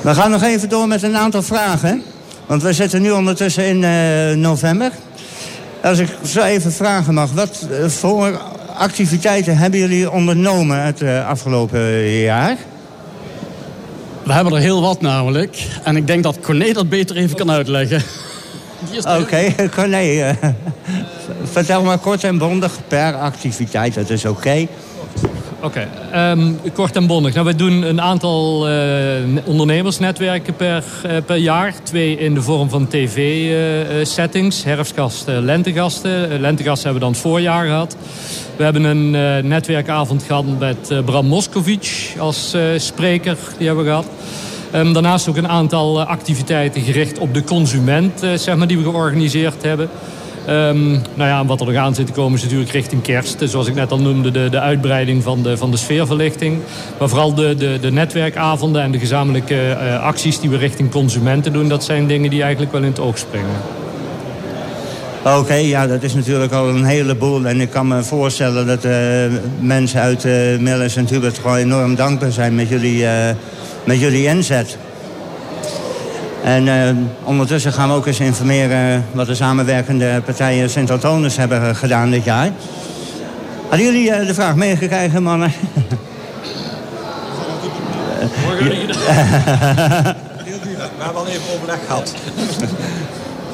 We 0.00 0.14
gaan 0.14 0.30
nog 0.30 0.42
even 0.42 0.68
door 0.68 0.88
met 0.88 1.02
een 1.02 1.16
aantal 1.16 1.42
vragen. 1.42 2.02
Want 2.46 2.62
we 2.62 2.72
zitten 2.72 3.02
nu 3.02 3.10
ondertussen 3.10 3.64
in 3.64 4.40
november. 4.40 4.90
Als 5.84 5.98
ik 5.98 6.08
zo 6.26 6.42
even 6.42 6.72
vragen 6.72 7.14
mag, 7.14 7.32
wat 7.32 7.66
eh, 7.70 7.88
voor 7.88 8.40
activiteiten 8.76 9.56
hebben 9.56 9.80
jullie 9.80 10.10
ondernomen 10.10 10.84
het 10.84 11.00
uh, 11.00 11.28
afgelopen 11.28 12.08
jaar? 12.08 12.56
We 14.22 14.32
hebben 14.32 14.52
er 14.52 14.58
heel 14.58 14.80
wat 14.80 15.00
namelijk. 15.00 15.66
En 15.82 15.96
ik 15.96 16.06
denk 16.06 16.22
dat 16.22 16.40
Corné 16.40 16.72
dat 16.72 16.88
beter 16.88 17.16
even 17.16 17.36
kan 17.36 17.50
uitleggen. 17.50 18.02
Oké, 18.98 19.20
okay, 19.20 19.54
Corné. 19.76 20.02
Uh, 20.02 20.48
vertel 21.42 21.82
maar 21.82 21.98
kort 21.98 22.24
en 22.24 22.38
bondig 22.38 22.72
per 22.88 23.14
activiteit, 23.14 23.94
dat 23.94 24.10
is 24.10 24.24
oké. 24.24 24.66
Oké, 25.64 25.88
um, 26.14 26.58
kort 26.72 26.96
en 26.96 27.06
bondig. 27.06 27.34
Nou, 27.34 27.46
we 27.46 27.54
doen 27.54 27.82
een 27.82 28.00
aantal 28.00 28.68
uh, 28.68 28.74
ondernemersnetwerken 29.44 30.56
per, 30.56 30.84
uh, 31.06 31.16
per 31.26 31.36
jaar. 31.36 31.74
Twee 31.82 32.18
in 32.18 32.34
de 32.34 32.42
vorm 32.42 32.68
van 32.68 32.88
tv-settings, 32.88 34.58
uh, 34.58 34.64
herfstgasten, 34.64 35.44
lentegasten. 35.44 36.40
lentegasten 36.40 36.84
hebben 36.84 36.92
we 36.92 36.98
dan 36.98 37.10
het 37.10 37.20
voorjaar 37.20 37.66
gehad. 37.66 37.96
We 38.56 38.64
hebben 38.64 38.84
een 38.84 39.10
netwerkavond 39.48 40.22
gehad 40.22 40.44
met 40.58 41.04
Bram 41.04 41.26
Moskovic 41.26 42.14
als 42.18 42.56
spreker. 42.76 43.36
Die 43.58 43.66
hebben 43.66 43.84
we 43.84 43.90
gehad. 43.90 44.06
Um, 44.74 44.92
daarnaast 44.92 45.28
ook 45.28 45.36
een 45.36 45.48
aantal 45.48 46.02
activiteiten 46.02 46.82
gericht 46.82 47.18
op 47.18 47.34
de 47.34 47.44
consument, 47.44 48.26
zeg 48.34 48.56
maar, 48.56 48.66
die 48.66 48.78
we 48.78 48.82
georganiseerd 48.82 49.62
hebben. 49.62 49.90
Um, 50.48 50.90
nou 50.90 51.28
ja, 51.30 51.44
wat 51.46 51.60
er 51.60 51.66
nog 51.66 51.74
aan 51.76 51.94
zit 51.94 52.06
te 52.06 52.12
komen 52.12 52.38
is 52.38 52.42
natuurlijk 52.42 52.70
richting 52.70 53.02
kerst. 53.02 53.42
Zoals 53.44 53.66
ik 53.66 53.74
net 53.74 53.90
al 53.90 53.98
noemde, 53.98 54.30
de, 54.30 54.48
de 54.50 54.60
uitbreiding 54.60 55.22
van 55.22 55.42
de, 55.42 55.56
van 55.56 55.70
de 55.70 55.76
sfeerverlichting. 55.76 56.58
Maar 56.98 57.08
vooral 57.08 57.34
de, 57.34 57.54
de, 57.54 57.78
de 57.80 57.90
netwerkavonden 57.90 58.82
en 58.82 58.90
de 58.90 58.98
gezamenlijke 58.98 59.54
uh, 59.54 60.02
acties 60.02 60.40
die 60.40 60.50
we 60.50 60.56
richting 60.56 60.90
consumenten 60.90 61.52
doen... 61.52 61.68
dat 61.68 61.84
zijn 61.84 62.06
dingen 62.06 62.30
die 62.30 62.42
eigenlijk 62.42 62.72
wel 62.72 62.80
in 62.80 62.86
het 62.86 63.00
oog 63.00 63.18
springen. 63.18 63.56
Oké, 65.38 65.54
ja, 65.54 65.86
dat 65.86 66.02
is 66.02 66.14
natuurlijk 66.14 66.52
al 66.52 66.68
een 66.68 66.84
heleboel. 66.84 67.46
En 67.46 67.60
ik 67.60 67.70
kan 67.70 67.88
me 67.88 68.02
voorstellen 68.02 68.66
dat 68.66 68.84
uh, 68.84 68.92
mensen 69.60 70.00
uit 70.00 70.24
uh, 70.24 70.58
Millis 70.58 70.94
natuurlijk 70.94 71.36
gewoon 71.36 71.56
enorm 71.56 71.94
dankbaar 71.94 72.32
zijn 72.32 72.54
met 72.54 72.68
jullie, 72.68 73.04
met 73.84 74.00
jullie 74.00 74.26
inzet. 74.26 74.78
En 76.44 76.66
uh, 76.66 76.90
ondertussen 77.22 77.72
gaan 77.72 77.88
we 77.88 77.94
ook 77.94 78.06
eens 78.06 78.20
informeren 78.20 79.04
wat 79.12 79.26
de 79.26 79.34
samenwerkende 79.34 80.22
partijen 80.24 80.70
Sint-Antonis 80.70 81.36
hebben 81.36 81.76
gedaan 81.76 82.10
dit 82.10 82.24
jaar. 82.24 82.50
Hadden 83.68 83.86
jullie 83.86 84.08
uh, 84.10 84.26
de 84.26 84.34
vraag 84.34 84.54
meegekregen, 84.54 85.22
mannen? 85.22 85.52
Morgen 88.44 88.66
We 90.96 91.02
hebben 91.02 91.22
al 91.22 91.26
even 91.26 91.54
overleg 91.54 91.78
gehad. 91.86 92.14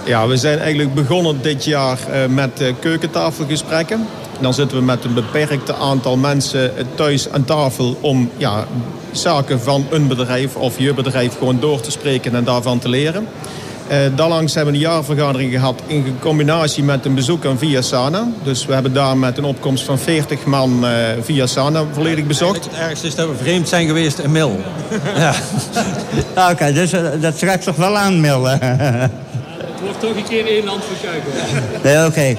Ja, 0.04 0.26
we 0.26 0.36
zijn 0.36 0.58
eigenlijk 0.58 0.94
begonnen 0.94 1.42
dit 1.42 1.64
jaar 1.64 1.98
uh, 1.98 2.26
met 2.26 2.62
keukentafelgesprekken. 2.80 4.06
Dan 4.40 4.54
zitten 4.54 4.76
we 4.76 4.84
met 4.84 5.04
een 5.04 5.14
beperkt 5.14 5.72
aantal 5.72 6.16
mensen 6.16 6.72
thuis 6.94 7.30
aan 7.30 7.44
tafel 7.44 7.98
om 8.00 8.30
ja, 8.36 8.64
zaken 9.12 9.60
van 9.60 9.86
een 9.90 10.08
bedrijf 10.08 10.56
of 10.56 10.78
je 10.78 10.94
bedrijf 10.94 11.38
gewoon 11.38 11.60
door 11.60 11.80
te 11.80 11.90
spreken 11.90 12.34
en 12.34 12.44
daarvan 12.44 12.78
te 12.78 12.88
leren. 12.88 13.28
Uh, 13.90 13.96
daarlangs 14.14 14.54
hebben 14.54 14.72
we 14.72 14.78
een 14.78 14.86
jaarvergadering 14.86 15.52
gehad 15.52 15.80
in 15.86 16.16
combinatie 16.20 16.82
met 16.82 17.04
een 17.04 17.14
bezoek 17.14 17.46
aan 17.46 17.58
Via 17.58 17.82
Sana. 17.82 18.28
Dus 18.42 18.66
we 18.66 18.72
hebben 18.72 18.92
daar 18.92 19.16
met 19.16 19.38
een 19.38 19.44
opkomst 19.44 19.84
van 19.84 19.98
40 19.98 20.44
man 20.44 20.84
uh, 20.84 20.90
Via 21.20 21.46
Sana 21.46 21.84
volledig 21.92 22.26
bezocht. 22.26 22.64
Het 22.64 22.74
ergste 22.74 23.06
is 23.06 23.14
dat 23.14 23.28
we 23.28 23.34
vreemd 23.34 23.68
zijn 23.68 23.86
geweest 23.86 24.18
in 24.18 24.32
Mil. 24.32 24.60
ja. 25.16 25.34
Oké, 26.36 26.50
okay, 26.50 26.72
dus 26.72 26.92
uh, 26.92 27.00
dat 27.20 27.38
trekt 27.38 27.64
toch 27.64 27.76
wel 27.76 27.96
aan, 27.96 28.20
Mil. 28.20 28.44
het 28.44 29.10
wordt 29.82 30.00
toch 30.00 30.16
een 30.16 30.28
keer 30.28 30.46
één 30.46 30.64
land 30.64 30.82
voor 30.84 31.10
nee, 31.82 31.96
oké. 31.96 32.06
Okay. 32.06 32.36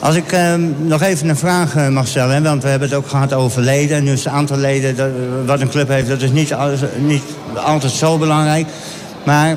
Als 0.00 0.14
ik 0.14 0.32
uh, 0.32 0.54
nog 0.78 1.02
even 1.02 1.28
een 1.28 1.36
vraag 1.36 1.76
uh, 1.76 1.88
mag 1.88 2.08
stellen, 2.08 2.42
want 2.42 2.62
we 2.62 2.68
hebben 2.68 2.88
het 2.88 2.96
ook 2.96 3.08
gehad 3.08 3.32
over 3.32 3.62
leden. 3.62 3.96
En 3.96 4.04
nu 4.04 4.12
is 4.12 4.24
het 4.24 4.32
aantal 4.32 4.56
leden 4.56 4.96
dat, 4.96 5.08
wat 5.46 5.60
een 5.60 5.68
club 5.68 5.88
heeft, 5.88 6.08
dat 6.08 6.22
is 6.22 6.30
niet, 6.30 6.54
niet 6.98 7.22
altijd 7.64 7.92
zo 7.92 8.18
belangrijk. 8.18 8.66
Maar 9.24 9.50
uh, 9.50 9.56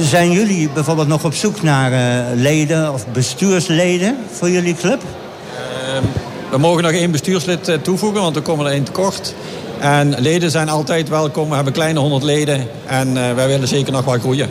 zijn 0.00 0.30
jullie 0.30 0.68
bijvoorbeeld 0.68 1.08
nog 1.08 1.24
op 1.24 1.34
zoek 1.34 1.62
naar 1.62 1.92
leden 2.34 2.92
of 2.92 3.06
bestuursleden 3.12 4.16
voor 4.30 4.50
jullie 4.50 4.74
club? 4.74 5.02
Ehm, 5.02 6.02
we 6.50 6.58
mogen 6.58 6.82
nog 6.82 6.92
één 6.92 7.10
bestuurslid 7.10 7.78
toevoegen, 7.82 8.20
want 8.20 8.34
we 8.34 8.40
komen 8.40 8.66
er 8.66 8.72
één 8.72 8.84
tekort. 8.84 9.34
En 9.80 10.14
leden 10.18 10.50
zijn 10.50 10.68
altijd 10.68 11.08
welkom. 11.08 11.48
We 11.48 11.54
hebben 11.54 11.72
kleine 11.72 11.98
100 12.00 12.22
leden 12.22 12.66
en 12.86 13.14
wij 13.14 13.46
willen 13.46 13.68
zeker 13.68 13.92
nog 13.92 14.04
wel 14.04 14.18
groeien. 14.18 14.48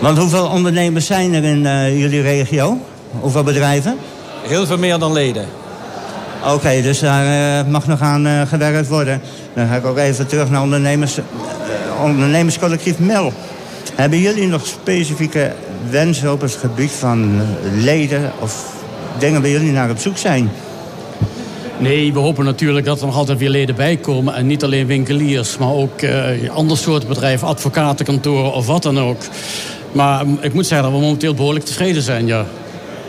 Want 0.00 0.18
hoeveel 0.18 0.46
ondernemers 0.46 1.06
zijn 1.06 1.34
er 1.34 1.44
in 1.44 1.98
jullie 1.98 2.22
regio? 2.22 2.78
Hoeveel 3.20 3.42
bedrijven? 3.42 3.96
Heel 4.42 4.66
veel 4.66 4.78
meer 4.78 4.98
dan 4.98 5.12
leden. 5.12 5.46
Oké, 6.44 6.52
okay, 6.52 6.82
dus 6.82 6.98
daar 6.98 7.64
uh, 7.64 7.70
mag 7.72 7.86
nog 7.86 8.00
aan 8.00 8.26
uh, 8.26 8.42
gewerkt 8.46 8.88
worden. 8.88 9.20
Dan 9.54 9.66
ga 9.66 9.76
ik 9.76 9.86
ook 9.86 9.98
even 9.98 10.26
terug 10.26 10.50
naar 10.50 10.62
ondernemers, 10.62 11.18
uh, 11.18 11.24
ondernemerscollectief 12.02 12.98
MEL. 12.98 13.32
Hebben 13.94 14.18
jullie 14.18 14.46
nog 14.46 14.66
specifieke 14.66 15.52
wensen 15.90 16.32
op 16.32 16.40
het 16.40 16.52
gebied 16.54 16.90
van 16.90 17.40
leden... 17.74 18.32
of 18.38 18.72
dingen 19.18 19.40
waar 19.40 19.50
jullie 19.50 19.72
naar 19.72 19.90
op 19.90 19.98
zoek 19.98 20.18
zijn? 20.18 20.50
Nee, 21.78 22.12
we 22.12 22.18
hopen 22.18 22.44
natuurlijk 22.44 22.86
dat 22.86 23.00
er 23.00 23.06
nog 23.06 23.16
altijd 23.16 23.38
weer 23.38 23.48
leden 23.48 23.74
bij 23.74 23.96
komen. 23.96 24.34
En 24.34 24.46
niet 24.46 24.64
alleen 24.64 24.86
winkeliers, 24.86 25.58
maar 25.58 25.72
ook 25.72 26.04
ander 26.54 26.76
soort 26.76 27.08
bedrijven, 27.08 27.46
advocatenkantoren 27.48 28.52
of 28.52 28.66
wat 28.66 28.82
dan 28.82 29.00
ook. 29.00 29.20
Maar 29.92 30.24
ik 30.40 30.54
moet 30.54 30.66
zeggen 30.66 30.90
dat 30.90 30.98
we 30.98 31.04
momenteel 31.04 31.34
behoorlijk 31.34 31.64
tevreden 31.64 32.02
zijn, 32.02 32.26
ja. 32.26 32.46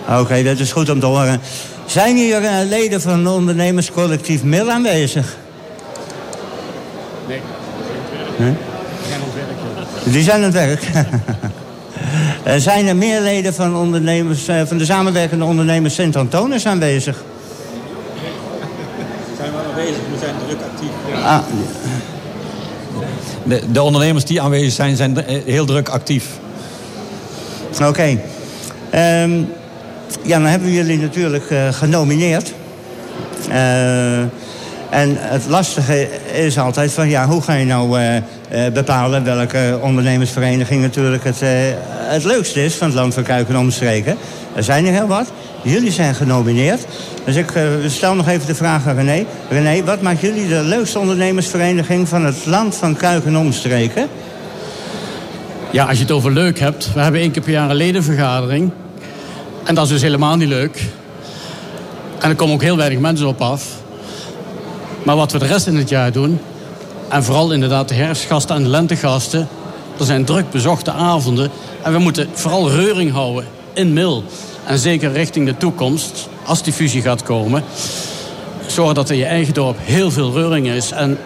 Oké, 0.09 0.19
okay, 0.19 0.43
dat 0.43 0.59
is 0.59 0.71
goed 0.71 0.89
om 0.89 0.99
te 0.99 1.05
horen. 1.05 1.41
Zijn 1.85 2.15
hier 2.15 2.41
uh, 2.41 2.51
leden 2.69 3.01
van 3.01 3.19
het 3.25 3.33
ondernemerscollectief 3.33 4.43
MIL 4.43 4.71
aanwezig? 4.71 5.35
Nee. 7.27 7.41
nee? 8.37 8.53
Die 10.03 10.23
zijn 10.23 10.43
aan 10.43 10.43
het 10.43 10.53
werk. 10.53 10.79
Die 10.81 10.89
zijn 10.91 10.95
aan 10.95 11.03
het 11.03 11.13
werk. 12.43 12.61
zijn 12.69 12.87
er 12.87 12.95
meer 12.95 13.21
leden 13.21 13.53
van, 13.53 13.75
ondernemers, 13.75 14.49
uh, 14.49 14.61
van 14.65 14.77
de 14.77 14.85
samenwerkende 14.85 15.45
ondernemers 15.45 15.95
Sint-Antonis 15.95 16.65
aanwezig? 16.65 17.23
Zijn 19.37 19.51
we 19.51 19.57
aanwezig, 19.69 19.95
we 20.11 20.17
zijn 20.19 20.35
druk 20.47 20.59
actief. 20.61 21.23
Ah. 21.23 21.39
De, 23.43 23.71
de, 23.71 23.81
ondernemers 23.81 24.25
die 24.25 24.41
aanwezig 24.41 24.73
zijn, 24.73 24.95
zijn 24.95 25.23
heel 25.45 25.65
druk 25.65 25.89
actief. 25.89 26.25
Oké. 27.73 27.85
Okay. 27.87 28.19
Um, 29.23 29.47
ja, 30.21 30.39
dan 30.39 30.47
hebben 30.47 30.67
we 30.67 30.73
jullie 30.73 30.97
natuurlijk 30.97 31.49
uh, 31.49 31.67
genomineerd. 31.71 32.53
Uh, 33.49 34.19
en 34.89 35.17
het 35.17 35.45
lastige 35.47 36.07
is 36.33 36.57
altijd 36.57 36.91
van, 36.91 37.09
ja, 37.09 37.27
hoe 37.27 37.41
ga 37.41 37.53
je 37.53 37.65
nou 37.65 37.99
uh, 37.99 38.07
bepalen 38.73 39.23
welke 39.23 39.79
ondernemersvereniging 39.81 40.81
natuurlijk 40.81 41.23
het, 41.23 41.39
het 41.89 42.23
leukste 42.23 42.63
is 42.65 42.75
van 42.75 42.87
het 42.87 42.95
land 42.95 43.13
van 43.13 43.23
Kuik 43.23 43.49
en 43.49 43.57
omstreken. 43.57 44.17
Er 44.55 44.63
zijn 44.63 44.85
er 44.85 44.93
heel 44.93 45.07
wat. 45.07 45.31
Jullie 45.61 45.91
zijn 45.91 46.15
genomineerd. 46.15 46.85
Dus 47.25 47.35
ik 47.35 47.51
stel 47.87 48.15
nog 48.15 48.27
even 48.27 48.47
de 48.47 48.55
vraag 48.55 48.87
aan 48.87 48.95
René. 48.95 49.25
René, 49.49 49.83
wat 49.83 50.01
maakt 50.01 50.21
jullie 50.21 50.47
de 50.47 50.61
leukste 50.63 50.99
ondernemersvereniging 50.99 52.07
van 52.07 52.25
het 52.25 52.45
land 52.45 52.75
van 52.75 52.95
Kuik 52.95 53.25
en 53.25 53.37
omstreken? 53.37 54.07
Ja, 55.71 55.85
als 55.85 55.97
je 55.97 56.03
het 56.03 56.11
over 56.11 56.31
leuk 56.31 56.59
hebt. 56.59 56.93
We 56.93 56.99
hebben 56.99 57.21
één 57.21 57.31
keer 57.31 57.41
per 57.41 57.51
jaar 57.51 57.69
een 57.69 57.75
ledenvergadering. 57.75 58.71
En 59.65 59.75
dat 59.75 59.83
is 59.83 59.91
dus 59.91 60.01
helemaal 60.01 60.35
niet 60.35 60.47
leuk. 60.47 60.83
En 62.19 62.29
er 62.29 62.35
komen 62.35 62.53
ook 62.53 62.61
heel 62.61 62.77
weinig 62.77 62.99
mensen 62.99 63.27
op 63.27 63.41
af. 63.41 63.67
Maar 65.03 65.15
wat 65.15 65.31
we 65.31 65.39
de 65.39 65.45
rest 65.45 65.67
in 65.67 65.75
het 65.75 65.89
jaar 65.89 66.11
doen... 66.11 66.39
en 67.09 67.23
vooral 67.23 67.51
inderdaad 67.51 67.87
de 67.87 67.95
herfstgasten 67.95 68.55
en 68.55 68.63
de 68.63 68.69
lentegasten... 68.69 69.47
er 69.99 70.05
zijn 70.05 70.25
druk 70.25 70.49
bezochte 70.51 70.91
avonden. 70.91 71.51
En 71.83 71.91
we 71.91 71.99
moeten 71.99 72.29
vooral 72.33 72.71
reuring 72.71 73.11
houden 73.11 73.45
in 73.73 73.93
Mil. 73.93 74.23
En 74.65 74.79
zeker 74.79 75.11
richting 75.11 75.45
de 75.45 75.57
toekomst, 75.57 76.29
als 76.45 76.63
die 76.63 76.73
fusie 76.73 77.01
gaat 77.01 77.23
komen... 77.23 77.63
zorg 78.67 78.93
dat 78.93 79.09
er 79.09 79.13
in 79.13 79.21
je 79.21 79.27
eigen 79.27 79.53
dorp 79.53 79.77
heel 79.79 80.11
veel 80.11 80.33
reuring 80.33 80.67
is. 80.67 80.91
En 80.91 81.17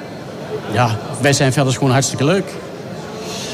ja, 0.72 0.98
wij 1.22 1.34
zijn 1.34 1.54
verder 1.54 1.74
gewoon 1.74 1.92
hartstikke 1.92 2.24
leuk. 2.24 2.54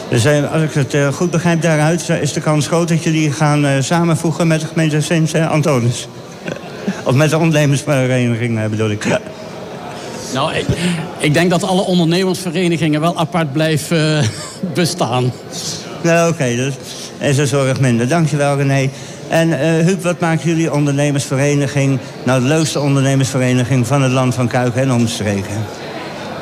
Dus 0.10 0.26
als 0.52 0.62
ik 0.62 0.74
het 0.74 0.94
uh, 0.94 1.08
goed 1.08 1.32
begrijp 1.32 1.62
daaruit... 1.62 2.10
is 2.10 2.34
de 2.34 2.42
kans 2.42 2.68
groot 2.68 2.88
dat 2.88 3.04
jullie 3.04 3.32
gaan 3.32 3.66
uh, 3.66 3.72
samenvoegen 3.80 4.48
met 4.48 4.62
de 4.62 4.68
gemeente 4.68 5.02
Sint-Antonis. 5.02 6.08
of 7.04 7.14
met 7.14 7.30
de 7.30 7.38
ondernemersvereniging 7.38 8.70
bedoel 8.70 8.90
ik. 8.90 9.06
Nou, 10.34 10.54
ik, 10.54 10.66
ik, 11.18 11.34
denk 11.34 11.50
dat 11.50 11.64
alle 11.64 11.82
ondernemersverenigingen 11.82 13.02
wel 13.02 13.18
apart 13.18 13.54
blijven 13.54 14.26
bestaan. 14.74 15.32
Nou, 16.02 16.30
oké, 16.30 16.34
okay, 16.34 16.56
dus 16.56 16.74
is 17.20 17.38
een 17.38 17.48
zorg 17.48 17.80
minder. 17.80 18.08
Dankjewel, 18.08 18.58
René. 18.58 18.90
En 19.28 19.50
uh, 19.50 19.58
Huub, 19.58 20.04
wat 20.04 20.20
maakt 20.20 20.44
jullie 20.44 20.74
ondernemersvereniging... 20.74 22.00
nou 22.24 22.42
de 22.42 22.48
leukste 22.48 22.80
ondernemersvereniging 22.80 23.88
van 23.88 24.02
het 24.02 24.12
land 24.12 24.36
van 24.36 24.48
Kuik 24.48 24.76
en 24.76 24.92
omstreken? 24.92 25.56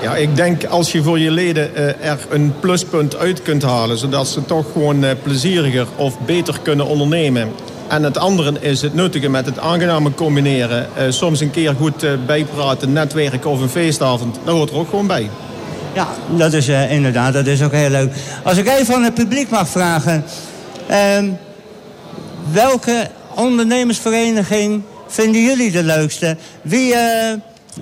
Ja, 0.03 0.15
ik 0.15 0.35
denk 0.35 0.65
als 0.65 0.91
je 0.91 1.03
voor 1.03 1.19
je 1.19 1.31
leden 1.31 1.71
uh, 1.75 2.09
er 2.09 2.19
een 2.29 2.53
pluspunt 2.59 3.15
uit 3.15 3.41
kunt 3.41 3.63
halen... 3.63 3.97
zodat 3.97 4.27
ze 4.27 4.45
toch 4.45 4.65
gewoon 4.71 5.03
uh, 5.03 5.09
plezieriger 5.23 5.87
of 5.95 6.19
beter 6.19 6.59
kunnen 6.61 6.85
ondernemen... 6.85 7.51
En 7.87 8.03
het 8.03 8.17
andere 8.17 8.53
is 8.59 8.81
het 8.81 8.93
nuttige 8.93 9.29
met 9.29 9.45
het 9.45 9.59
aangename 9.59 10.13
combineren. 10.13 10.87
Uh, 10.97 11.03
soms 11.09 11.39
een 11.39 11.51
keer 11.51 11.75
goed 11.75 12.25
bijpraten, 12.25 12.93
netwerken 12.93 13.49
of 13.49 13.61
een 13.61 13.69
feestavond. 13.69 14.39
Dat 14.43 14.55
hoort 14.55 14.69
er 14.69 14.75
ook 14.75 14.89
gewoon 14.89 15.07
bij. 15.07 15.29
Ja, 15.93 16.07
dat 16.37 16.53
is 16.53 16.67
inderdaad, 16.67 17.33
dat 17.33 17.47
is 17.47 17.61
ook 17.61 17.71
heel 17.71 17.89
leuk. 17.89 18.13
Als 18.43 18.57
ik 18.57 18.67
even 18.67 18.85
van 18.85 19.03
het 19.03 19.13
publiek 19.13 19.49
mag 19.49 19.67
vragen. 19.67 20.23
Ehm, 20.87 21.29
welke 22.51 23.09
ondernemersvereniging 23.35 24.81
vinden 25.07 25.41
jullie 25.41 25.71
de 25.71 25.83
leukste? 25.83 26.37
Wie 26.61 26.95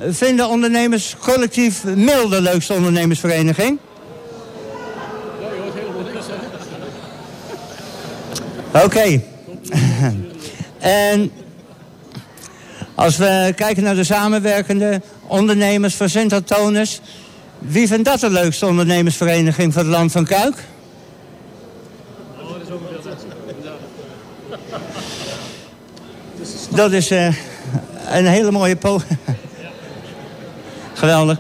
vinden 0.10 0.50
ondernemers 0.50 1.15
collectief 1.19 1.83
MIL 1.83 2.29
de 2.29 2.41
leukste 2.41 2.74
ondernemersvereniging? 2.74 3.79
Oké. 8.71 9.21
En 10.79 11.31
als 12.95 13.17
we 13.17 13.53
kijken 13.55 13.83
naar 13.83 13.95
de 13.95 14.03
samenwerkende 14.03 15.01
ondernemers 15.27 15.95
van 15.95 16.10
Sint-Antonis... 16.10 17.01
wie 17.60 17.88
vindt 17.88 18.05
dat 18.05 18.19
de 18.19 18.29
leukste 18.29 18.65
ondernemersvereniging 18.65 19.74
van 19.74 19.81
het 19.83 19.91
land 19.91 20.12
van 20.12 20.25
Kuik? 20.25 20.55
Dat 26.69 26.91
is 26.91 27.12
uh, 27.12 27.36
een 28.10 28.25
hele 28.25 28.51
mooie 28.51 28.75
po... 28.75 29.01
Geweldig. 31.01 31.38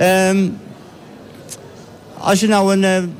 Um, 0.00 0.58
als 2.18 2.40
je 2.40 2.48
nou 2.48 2.72
een, 2.76 3.10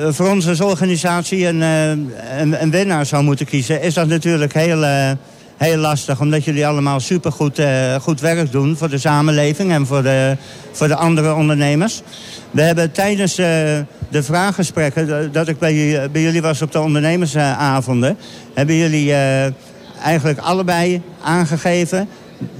uh, 0.00 0.08
voor 0.12 0.28
ons 0.28 0.48
als 0.48 0.60
organisatie 0.60 1.46
een, 1.46 1.60
uh, 1.60 1.88
een, 2.38 2.62
een, 2.62 2.70
winnaar 2.70 3.06
zou 3.06 3.22
moeten 3.22 3.46
kiezen... 3.46 3.82
is 3.82 3.94
dat 3.94 4.06
natuurlijk 4.06 4.54
heel, 4.54 4.82
uh, 4.82 5.10
heel 5.56 5.76
lastig. 5.76 6.20
Omdat 6.20 6.44
jullie 6.44 6.66
allemaal 6.66 7.00
supergoed 7.00 7.60
goed 8.00 8.20
werk 8.20 8.52
doen 8.52 8.76
voor 8.76 8.88
de 8.88 8.98
samenleving... 8.98 9.72
en 9.72 9.86
voor 9.86 10.02
de, 10.02 10.36
voor 10.72 10.88
de 10.88 10.96
andere 10.96 11.34
ondernemers. 11.34 12.02
We 12.50 12.62
hebben 12.62 12.92
tijdens 12.92 13.34
de 13.34 14.22
vraaggesprekken... 14.22 15.32
dat 15.32 15.48
ik 15.48 15.58
bij, 15.58 16.08
bij 16.12 16.22
jullie 16.22 16.42
was 16.42 16.62
op 16.62 16.72
de 16.72 16.80
ondernemersavonden... 16.80 18.16
hebben 18.54 18.74
jullie 18.74 19.14
eigenlijk 20.02 20.38
allebei 20.38 21.02
aangegeven 21.22 22.08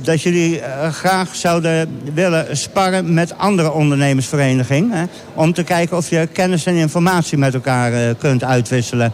dat 0.03 0.23
jullie 0.23 0.59
uh, 0.59 0.93
graag 0.93 1.35
zouden 1.35 2.01
willen 2.15 2.57
sparren 2.57 3.15
met 3.15 3.39
andere 3.39 3.73
ondernemersverenigingen. 3.73 5.09
om 5.35 5.53
te 5.53 5.63
kijken 5.63 5.97
of 5.97 6.11
je 6.11 6.29
kennis 6.33 6.67
en 6.67 6.75
informatie 6.75 7.39
met 7.39 7.55
elkaar 7.55 7.93
uh, 7.93 8.11
kunt 8.19 8.45
uitwisselen. 8.45 9.13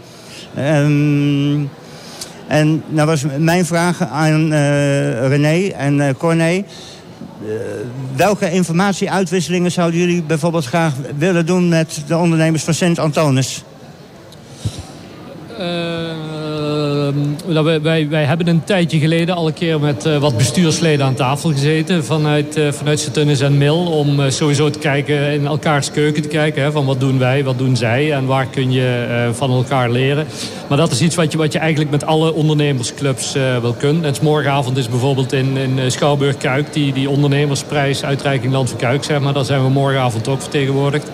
Um, 0.59 1.71
en 2.47 2.83
nou 2.89 3.07
was 3.07 3.25
mijn 3.39 3.67
vraag 3.67 4.09
aan 4.09 4.53
uh, 4.53 5.29
René 5.29 5.69
en 5.69 6.17
Corné. 6.17 6.65
welke 8.17 8.51
informatieuitwisselingen 8.51 9.73
zouden 9.73 10.01
jullie 10.01 10.23
bijvoorbeeld 10.23 10.67
graag 10.67 10.93
willen 11.19 11.47
doen 11.47 11.69
met 11.69 12.03
de 12.07 12.17
ondernemers 12.17 12.63
van 12.63 12.75
Sint-Antonis? 12.75 13.65
Ehm, 17.07 17.65
wij, 17.65 17.81
wij, 17.81 18.09
wij, 18.09 18.25
hebben 18.25 18.49
een 18.49 18.65
tijdje 18.65 18.99
geleden 18.99 19.35
al 19.35 19.47
een 19.47 19.53
keer 19.53 19.81
met 19.81 20.07
uh, 20.07 20.19
wat 20.19 20.37
bestuursleden 20.37 21.07
aan 21.07 21.15
tafel 21.15 21.51
gezeten 21.51 22.05
vanuit, 22.05 22.57
uh, 22.57 22.73
vanuit 22.73 23.01
Saturnis 23.01 23.41
en 23.41 23.59
Mil. 23.59 23.77
Om 23.77 24.21
uh, 24.21 24.31
sowieso 24.31 24.71
te 24.71 24.79
kijken, 24.79 25.33
in 25.33 25.47
elkaars 25.47 25.91
keuken 25.91 26.23
te 26.23 26.29
kijken. 26.29 26.63
Hè, 26.63 26.73
van 26.73 26.85
wat 26.85 27.01
doen 27.01 27.19
wij, 27.19 27.45
wat 27.45 27.59
doen 27.59 27.77
zij 27.77 28.13
en 28.13 28.27
waar 28.27 28.47
kun 28.47 28.73
je 28.73 29.29
van 29.33 29.51
elkaar 29.51 29.91
leren. 29.91 30.27
Maar 30.69 30.79
dat 30.79 30.91
is 30.91 31.01
iets 31.01 31.15
wat 31.15 31.33
je, 31.33 31.39
wat 31.39 31.53
je 31.53 31.59
eigenlijk 31.59 31.91
met 31.91 32.07
alle 32.07 32.35
ondernemersclubs 32.35 33.33
wel 33.63 33.75
kunt. 33.79 34.05
En 34.05 34.15
morgenavond 34.23 34.77
is 34.77 34.89
bijvoorbeeld 34.89 35.33
in, 35.33 35.57
in 35.57 35.91
Schouwburg-Kuik 35.91 36.73
die, 36.73 36.93
die 36.93 37.11
ondernemersprijs 37.11 38.05
uitreiking 38.05 38.53
Land 38.53 38.69
van 38.69 38.79
Kuik. 38.79 39.05
Zeg 39.05 39.21
maar. 39.21 39.33
Daar 39.33 39.45
zijn 39.45 39.63
we 39.63 39.69
morgenavond 39.69 40.29
ook 40.29 40.41
vertegenwoordigd. 40.41 41.11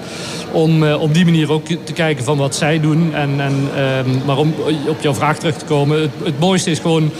Om 0.53 0.93
op 0.93 1.15
die 1.15 1.25
manier 1.25 1.53
ook 1.53 1.67
te 1.67 1.93
kijken 1.93 2.25
van 2.25 2.39
wat 2.39 2.55
zij 2.55 2.81
doen. 2.81 3.15
En, 3.15 3.41
en, 3.41 3.69
um, 4.07 4.23
maar 4.27 4.39
om 4.39 4.55
op 4.89 5.01
jouw 5.01 5.15
vraag 5.15 5.39
terug 5.39 5.57
te 5.57 5.65
komen. 5.65 5.82
Het, 5.91 6.11
het 6.25 6.39
mooiste 6.39 6.71
is 6.71 6.79
gewoon 6.79 7.11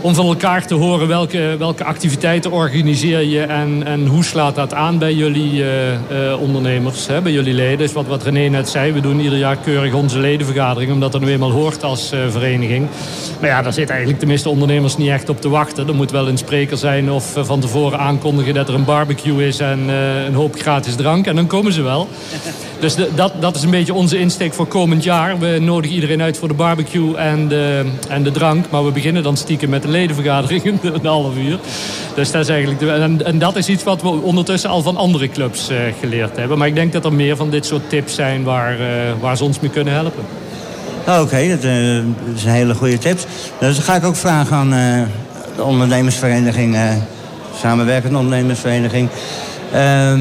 om 0.00 0.14
van 0.14 0.26
elkaar 0.26 0.66
te 0.66 0.74
horen 0.74 1.08
welke, 1.08 1.56
welke 1.58 1.84
activiteiten 1.84 2.50
organiseer 2.50 3.20
je 3.20 3.40
en, 3.40 3.82
en 3.84 4.06
hoe 4.06 4.24
slaat 4.24 4.54
dat 4.54 4.74
aan 4.74 4.98
bij 4.98 5.14
jullie 5.14 5.52
uh, 5.52 5.92
uh, 5.92 6.40
ondernemers, 6.40 7.06
hè, 7.06 7.20
bij 7.20 7.32
jullie 7.32 7.54
leden. 7.54 7.78
Dus 7.78 7.92
wat, 7.92 8.06
wat 8.06 8.22
René 8.22 8.48
net 8.48 8.68
zei, 8.68 8.92
we 8.92 9.00
doen 9.00 9.20
ieder 9.20 9.38
jaar 9.38 9.56
keurig 9.56 9.94
onze 9.94 10.18
ledenvergadering, 10.18 10.92
omdat 10.92 11.12
dat 11.12 11.20
nu 11.20 11.28
eenmaal 11.28 11.50
hoort 11.50 11.84
als 11.84 12.12
uh, 12.12 12.20
vereniging. 12.28 12.86
Maar 13.40 13.48
ja, 13.48 13.62
daar 13.62 13.72
zitten 13.72 13.94
eigenlijk 13.94 14.24
de 14.24 14.30
meeste 14.30 14.48
ondernemers 14.48 14.96
niet 14.96 15.08
echt 15.08 15.28
op 15.28 15.40
te 15.40 15.48
wachten. 15.48 15.88
Er 15.88 15.94
moet 15.94 16.10
wel 16.10 16.28
een 16.28 16.38
spreker 16.38 16.76
zijn 16.76 17.10
of 17.10 17.32
van 17.36 17.60
tevoren 17.60 17.98
aankondigen 17.98 18.54
dat 18.54 18.68
er 18.68 18.74
een 18.74 18.84
barbecue 18.84 19.46
is 19.46 19.58
en 19.58 19.88
een 20.26 20.34
hoop 20.34 20.54
gratis 20.60 20.94
drank. 20.94 21.26
En 21.26 21.36
dan 21.36 21.46
komen 21.46 21.72
ze 21.72 21.82
wel. 21.82 22.08
Dus 22.80 22.96
dat, 23.14 23.32
dat 23.40 23.56
is 23.56 23.62
een 23.62 23.70
beetje 23.70 23.94
onze 23.94 24.18
insteek 24.18 24.54
voor 24.54 24.66
komend 24.66 25.04
jaar. 25.04 25.38
We 25.38 25.58
nodigen 25.60 25.94
iedereen 25.94 26.22
uit 26.22 26.38
voor 26.38 26.48
de 26.48 26.54
barbecue 26.54 27.16
en 27.16 27.48
de, 27.48 27.84
en 28.08 28.22
de 28.22 28.30
drank. 28.30 28.70
Maar 28.70 28.84
we 28.84 28.90
beginnen 28.90 29.22
dan 29.22 29.36
stiekem 29.36 29.70
met 29.70 29.84
de 29.88 29.98
ledenvergaderingen, 29.98 30.78
een 30.94 31.06
half 31.06 31.36
uur. 31.36 31.58
Dus 32.14 32.30
dat 32.30 32.42
is 32.42 32.48
eigenlijk 32.48 32.80
de, 32.80 32.90
en, 32.90 33.24
en, 33.24 33.38
dat 33.38 33.56
is 33.56 33.68
iets 33.68 33.82
wat 33.82 34.02
we 34.02 34.08
ondertussen 34.08 34.70
al 34.70 34.82
van 34.82 34.96
andere 34.96 35.28
clubs 35.28 35.70
uh, 35.70 35.76
geleerd 36.00 36.36
hebben. 36.36 36.58
Maar 36.58 36.66
ik 36.66 36.74
denk 36.74 36.92
dat 36.92 37.04
er 37.04 37.12
meer 37.12 37.36
van 37.36 37.50
dit 37.50 37.66
soort 37.66 37.88
tips 37.88 38.14
zijn 38.14 38.44
waar, 38.44 38.80
uh, 38.80 38.86
waar 39.20 39.36
ze 39.36 39.44
ons 39.44 39.60
mee 39.60 39.70
kunnen 39.70 39.94
helpen. 39.94 40.24
Oké, 41.06 41.20
okay, 41.20 41.48
dat, 41.48 41.60
zijn 42.34 42.54
hele 42.54 42.74
goede 42.74 42.98
tips. 42.98 43.26
Dus 43.58 43.74
dan 43.74 43.84
ga 43.84 43.94
ik 43.94 44.04
ook 44.04 44.16
vragen 44.16 44.56
aan 44.56 44.70
de 45.56 45.62
ondernemersvereniging, 45.62 46.76
samenwerkende 47.60 48.18
ondernemersvereniging. 48.18 49.08
Ehm, 49.72 50.20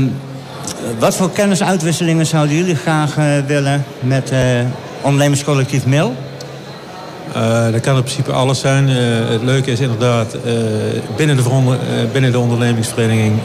wat 0.99 1.15
voor 1.15 1.31
kennisuitwisselingen 1.31 2.25
zouden 2.25 2.55
jullie 2.55 2.75
graag 2.75 3.15
willen 3.47 3.85
met 3.99 4.31
ondernemerscollectief 5.01 5.85
Mil? 5.85 6.15
Uh, 7.35 7.71
dat 7.71 7.81
kan 7.81 7.95
in 7.95 8.01
principe 8.01 8.31
alles 8.31 8.59
zijn. 8.59 8.89
Uh, 8.89 8.95
het 9.29 9.43
leuke 9.43 9.71
is 9.71 9.79
inderdaad, 9.79 10.35
uh, 10.45 10.51
binnen, 11.15 11.37
de 11.37 11.77
binnen 12.11 12.31
de 12.31 12.39
ondernemingsvereniging 12.39 13.39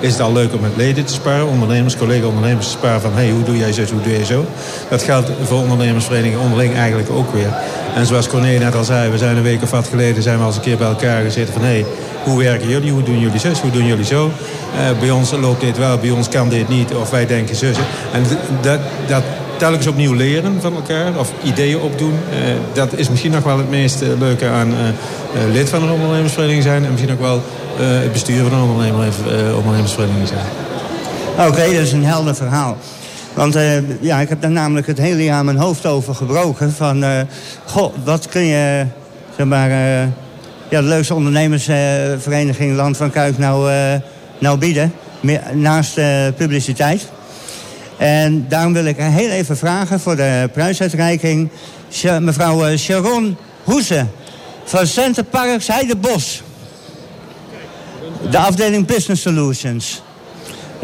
is 0.00 0.12
het 0.12 0.20
al 0.20 0.32
leuk 0.32 0.54
om 0.54 0.60
met 0.60 0.76
leden 0.76 1.04
te 1.04 1.12
sparen. 1.12 1.46
Ondernemers, 1.46 1.96
collega-ondernemers 1.96 2.66
te 2.66 2.72
sparen 2.72 3.00
van 3.00 3.12
hey, 3.14 3.30
hoe 3.30 3.42
doe 3.42 3.58
jij 3.58 3.72
zo, 3.72 3.82
hoe 3.92 4.02
doe 4.02 4.12
jij 4.12 4.24
zo. 4.24 4.46
Dat 4.88 5.02
geldt 5.02 5.30
voor 5.42 5.58
ondernemersverenigingen 5.58 6.40
onderling 6.40 6.74
eigenlijk 6.74 7.10
ook 7.10 7.32
weer. 7.32 7.52
En 7.94 8.06
zoals 8.06 8.28
Corné 8.28 8.58
net 8.58 8.74
al 8.74 8.84
zei, 8.84 9.10
we 9.10 9.18
zijn 9.18 9.36
een 9.36 9.42
week 9.42 9.62
of 9.62 9.70
wat 9.70 9.88
geleden 9.88 10.22
zijn 10.22 10.36
we 10.36 10.40
al 10.40 10.46
eens 10.46 10.56
een 10.56 10.62
keer 10.62 10.76
bij 10.76 10.88
elkaar 10.88 11.22
gezeten 11.22 11.52
van 11.52 11.62
hey, 11.62 11.84
hoe 12.24 12.42
werken 12.42 12.68
jullie, 12.68 12.92
hoe 12.92 13.02
doen 13.02 13.18
jullie 13.18 13.40
zus, 13.40 13.60
hoe 13.60 13.70
doen 13.70 13.86
jullie 13.86 14.04
zo. 14.04 14.30
bij 15.00 15.10
ons 15.10 15.30
loopt 15.30 15.60
dit 15.60 15.78
wel, 15.78 15.98
bij 15.98 16.10
ons 16.10 16.28
kan 16.28 16.48
dit 16.48 16.68
niet 16.68 16.94
of 16.94 17.10
wij 17.10 17.26
denken 17.26 17.56
zus. 17.56 17.76
En 18.12 18.22
dat, 18.60 18.78
dat 19.06 19.22
telkens 19.56 19.86
opnieuw 19.86 20.12
leren 20.12 20.60
van 20.60 20.74
elkaar 20.74 21.18
of 21.18 21.32
ideeën 21.42 21.80
opdoen. 21.80 22.12
Uh, 22.12 22.36
dat 22.72 22.92
is 22.92 23.08
misschien 23.08 23.30
nog 23.30 23.44
wel 23.44 23.58
het 23.58 23.70
meest 23.70 24.02
uh, 24.02 24.08
leuke 24.18 24.48
aan 24.48 24.70
uh, 24.70 24.76
lid 25.52 25.68
van 25.68 25.82
een 25.82 25.90
ondernemersvereniging 25.90 26.62
zijn. 26.62 26.84
En 26.84 26.90
misschien 26.90 27.12
ook 27.12 27.20
wel 27.20 27.42
het 27.76 28.12
bestuur 28.12 28.42
van 28.42 28.52
een 28.52 28.68
ondernemers, 28.68 29.16
ondernemersvereniging 29.56 30.28
zijn. 30.28 30.46
Oké, 31.48 31.62
dat 31.62 31.82
is 31.82 31.92
een 31.92 32.04
helder 32.04 32.34
verhaal. 32.34 32.76
Want 33.32 33.56
ja, 34.00 34.18
ik 34.20 34.28
heb 34.28 34.40
daar 34.40 34.50
namelijk 34.50 34.86
het 34.86 34.98
hele 34.98 35.24
jaar 35.24 35.44
mijn 35.44 35.56
hoofd 35.56 35.86
over 35.86 36.14
gebroken. 36.14 36.72
Van, 36.72 37.04
goh, 37.64 37.92
wat 38.04 38.28
kun 38.28 38.44
je, 38.44 38.86
zeg 39.36 39.46
maar, 39.46 39.70
ja, 40.68 40.80
de 40.80 40.82
leukste 40.82 41.14
ondernemersvereniging 41.14 42.76
Land 42.76 42.96
van 42.96 43.10
Kuik 43.10 43.38
nou, 43.38 43.70
nou 44.38 44.58
bieden? 44.58 44.92
naast 45.52 46.00
publiciteit. 46.36 47.08
En 47.98 48.46
daarom 48.48 48.72
wil 48.72 48.84
ik 48.84 48.96
heel 48.96 49.30
even 49.30 49.56
vragen 49.56 50.00
voor 50.00 50.16
de 50.16 50.48
prijsuitreiking... 50.52 51.48
mevrouw 52.20 52.66
eh, 52.66 52.78
Sharon 52.78 53.36
Hoese 53.64 54.06
van 54.64 54.86
Center 54.86 55.24
Parks 55.24 55.66
Heidebos. 55.66 56.42
De 58.30 58.38
afdeling 58.38 58.86
Business 58.86 59.22
Solutions. 59.22 60.02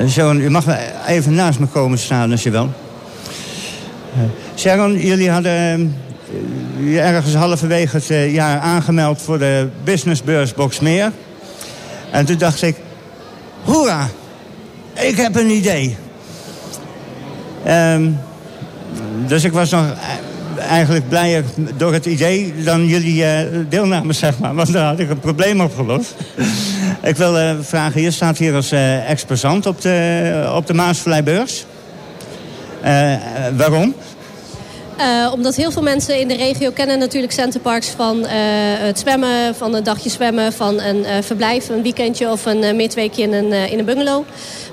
Sharon, 0.08 0.40
u 0.40 0.50
mag 0.50 0.64
even 1.06 1.34
naast 1.34 1.58
me 1.58 1.66
komen 1.66 1.98
staan 1.98 2.30
als 2.30 2.42
je 2.42 2.50
wil. 2.50 2.70
Sharon, 4.56 4.98
jullie 4.98 5.30
hadden 5.30 5.96
uh, 6.78 7.06
ergens 7.06 7.34
halverwege 7.34 7.96
het 7.96 8.32
jaar 8.32 8.58
aangemeld 8.58 9.22
voor 9.22 9.38
de 9.38 9.68
businessbeurs 9.84 10.54
Boxmeer. 10.54 11.12
En 12.10 12.24
toen 12.26 12.38
dacht 12.38 12.62
ik, 12.62 12.76
hoera, 13.64 14.08
ik 14.94 15.16
heb 15.16 15.36
een 15.36 15.50
idee. 15.50 15.96
Um, 17.68 18.18
dus 19.26 19.44
ik 19.44 19.52
was 19.52 19.70
nog 19.70 19.86
eigenlijk 20.58 21.08
blijer 21.08 21.44
door 21.76 21.92
het 21.92 22.06
idee 22.06 22.54
dan 22.64 22.86
jullie 22.86 23.22
uh, 23.22 23.38
deelname, 23.68 24.12
zeg 24.12 24.38
maar. 24.38 24.54
Want 24.54 24.72
dan 24.72 24.84
had 24.84 24.98
ik 24.98 25.10
een 25.10 25.20
probleem 25.20 25.60
opgelost. 25.60 26.14
ik 27.02 27.16
wil 27.16 27.38
uh, 27.38 27.52
vragen, 27.60 28.00
je 28.00 28.10
staat 28.10 28.38
hier 28.38 28.54
als 28.54 28.72
exposant 29.06 29.66
op 29.66 29.80
de, 29.80 30.52
op 30.54 30.66
de 30.66 30.74
Maasvleibeurs. 30.74 31.64
waarom? 33.56 33.94
Uh, 35.00 35.32
omdat 35.32 35.56
heel 35.56 35.70
veel 35.70 35.82
mensen 35.82 36.20
in 36.20 36.28
de 36.28 36.36
regio 36.36 36.70
kennen 36.70 36.98
natuurlijk 36.98 37.32
centerparks 37.32 37.88
van 37.88 38.18
uh, 38.18 38.26
het 38.78 38.98
zwemmen, 38.98 39.54
van 39.54 39.74
een 39.74 39.82
dagje 39.82 40.10
zwemmen, 40.10 40.52
van 40.52 40.80
een 40.80 40.96
uh, 40.96 41.10
verblijf, 41.20 41.68
een 41.68 41.82
weekendje 41.82 42.30
of 42.30 42.44
een 42.46 42.76
midweekje 42.76 43.22
in 43.22 43.32
een, 43.32 43.52
in 43.52 43.78
een 43.78 43.84
bungalow. 43.84 44.24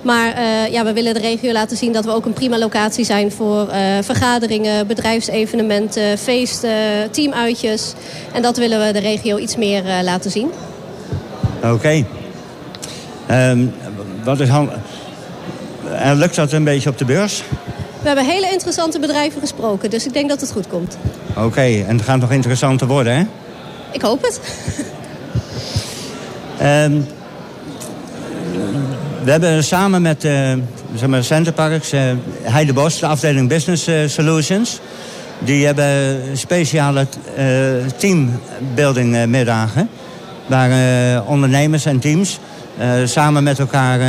Maar 0.01 0.41
ja, 0.71 0.83
we 0.83 0.93
willen 0.93 1.13
de 1.13 1.19
regio 1.19 1.51
laten 1.51 1.77
zien 1.77 1.93
dat 1.93 2.05
we 2.05 2.11
ook 2.11 2.25
een 2.25 2.33
prima 2.33 2.57
locatie 2.57 3.05
zijn 3.05 3.31
voor 3.31 3.69
vergaderingen, 4.01 4.87
bedrijfsevenementen, 4.87 6.17
feesten, 6.17 7.11
teamuitjes. 7.11 7.93
En 8.33 8.41
dat 8.41 8.57
willen 8.57 8.85
we 8.85 8.93
de 8.93 8.99
regio 8.99 9.37
iets 9.37 9.55
meer 9.55 9.83
laten 10.03 10.31
zien. 10.31 10.51
Oké. 11.63 12.05
Um, 13.31 13.73
wat 14.23 14.39
is 14.39 14.49
hand... 14.49 14.71
En 15.91 16.17
lukt 16.17 16.35
dat 16.35 16.51
een 16.51 16.63
beetje 16.63 16.89
op 16.89 16.97
de 16.97 17.05
beurs? 17.05 17.43
We 18.07 18.13
hebben 18.13 18.33
hele 18.33 18.51
interessante 18.51 18.99
bedrijven 18.99 19.41
gesproken, 19.41 19.89
dus 19.89 20.05
ik 20.05 20.13
denk 20.13 20.29
dat 20.29 20.41
het 20.41 20.51
goed 20.51 20.67
komt. 20.67 20.97
Oké, 21.35 21.61
en 21.61 21.97
het 21.97 22.05
gaat 22.05 22.19
nog 22.19 22.31
interessanter 22.31 22.87
worden, 22.87 23.17
hè? 23.17 23.23
Ik 23.91 24.01
hoop 24.01 24.21
het. 24.21 24.41
um, 26.61 27.05
we 29.25 29.31
hebben 29.31 29.63
samen 29.63 30.01
met 30.01 30.25
uh, 30.25 30.53
zeg 30.95 31.09
maar 31.09 31.23
Centerparks, 31.23 31.93
uh, 31.93 32.01
Heidebos, 32.41 32.99
de 32.99 33.07
afdeling 33.07 33.49
Business 33.49 33.87
uh, 33.87 34.07
Solutions... 34.07 34.79
die 35.39 35.65
hebben 35.65 36.17
speciale 36.37 37.07
teambuilding 37.97 39.25
middagen... 39.25 39.89
waar 40.45 40.71
ondernemers 41.25 41.85
en 41.85 41.99
teams 41.99 42.39
samen 43.05 43.43
met 43.43 43.59
elkaar 43.59 43.99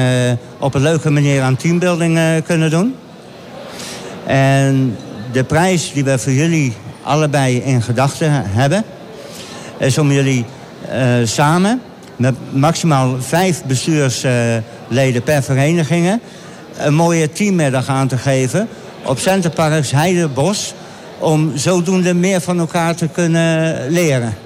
op 0.58 0.74
een 0.74 0.82
leuke 0.82 1.10
manier 1.10 1.42
aan 1.42 1.56
teambuilding 1.56 2.18
kunnen 2.44 2.70
doen... 2.70 2.94
En 4.28 4.96
de 5.32 5.44
prijs 5.44 5.92
die 5.92 6.04
we 6.04 6.18
voor 6.18 6.32
jullie 6.32 6.72
allebei 7.02 7.56
in 7.56 7.82
gedachten 7.82 8.30
hebben... 8.32 8.84
is 9.78 9.98
om 9.98 10.12
jullie 10.12 10.44
uh, 10.92 10.94
samen 11.24 11.80
met 12.16 12.34
maximaal 12.50 13.16
vijf 13.20 13.64
bestuursleden 13.64 15.22
per 15.24 15.42
verenigingen... 15.42 16.20
een 16.76 16.94
mooie 16.94 17.32
teammiddag 17.32 17.88
aan 17.88 18.08
te 18.08 18.18
geven 18.18 18.68
op 19.04 19.18
Centerparks 19.18 19.90
Heidebos... 19.90 20.74
om 21.18 21.56
zodoende 21.56 22.14
meer 22.14 22.40
van 22.40 22.58
elkaar 22.58 22.94
te 22.94 23.08
kunnen 23.08 23.76
leren. 23.90 24.36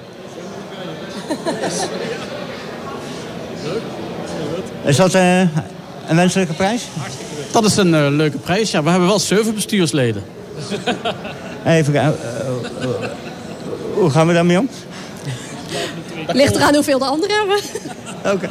Is 4.83 4.95
dat 4.95 5.15
uh, 5.15 5.39
een 6.07 6.15
wenselijke 6.15 6.53
prijs? 6.53 6.83
Dat 7.53 7.65
is 7.65 7.77
een 7.77 7.93
uh, 7.93 8.07
leuke 8.09 8.37
prijs. 8.37 8.71
Ja, 8.71 8.83
we 8.83 8.89
hebben 8.89 9.07
wel 9.07 9.19
zeven 9.19 9.53
bestuursleden. 9.53 10.23
Even 11.65 11.93
kijken. 11.93 12.15
Uh, 12.81 12.87
hoe 13.93 14.09
gaan 14.09 14.27
we 14.27 14.33
daarmee 14.33 14.59
om? 14.59 14.69
Ligt 16.39 16.55
eraan 16.55 16.73
hoeveel 16.73 16.99
de 16.99 17.05
anderen 17.05 17.35
hebben. 17.35 17.59
Oké. 18.33 18.49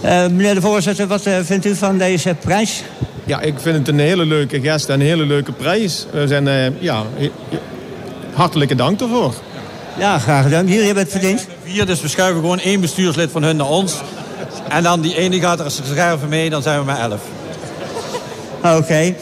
Okay. 0.00 0.28
meneer 0.28 0.54
de 0.54 0.60
voorzitter, 0.60 1.06
wat 1.06 1.22
vindt 1.42 1.66
u 1.66 1.74
van 1.74 1.98
deze 1.98 2.36
prijs? 2.40 2.82
Ja, 3.24 3.40
ik 3.40 3.54
vind 3.58 3.76
het 3.76 3.88
een 3.88 3.98
hele 3.98 4.26
leuke 4.26 4.60
gest 4.60 4.88
en 4.88 4.94
een 4.94 5.06
hele 5.06 5.26
leuke 5.26 5.52
prijs. 5.52 6.06
We 6.10 6.26
zijn, 6.26 6.76
ja, 6.78 7.02
hartelijke 8.32 8.74
dank 8.74 8.98
daarvoor. 8.98 9.34
Ja, 9.98 10.18
graag 10.18 10.42
gedaan. 10.42 10.66
Jullie 10.66 10.84
hebben 10.84 11.02
het 11.02 11.12
verdiend. 11.12 11.46
Vier, 11.64 11.86
dus 11.86 12.00
we 12.00 12.08
schuiven 12.08 12.40
gewoon 12.40 12.58
één 12.58 12.80
bestuurslid 12.80 13.30
van 13.30 13.42
hun 13.42 13.56
naar 13.56 13.68
ons. 13.68 13.94
En 14.68 14.82
dan 14.82 15.00
die 15.00 15.16
ene 15.16 15.40
gaat 15.40 15.60
er 15.60 15.70
scherven 15.70 16.28
mee, 16.28 16.50
dan 16.50 16.62
zijn 16.62 16.78
we 16.78 16.84
met 16.84 16.98
elf. 16.98 17.20
Oké. 18.78 19.14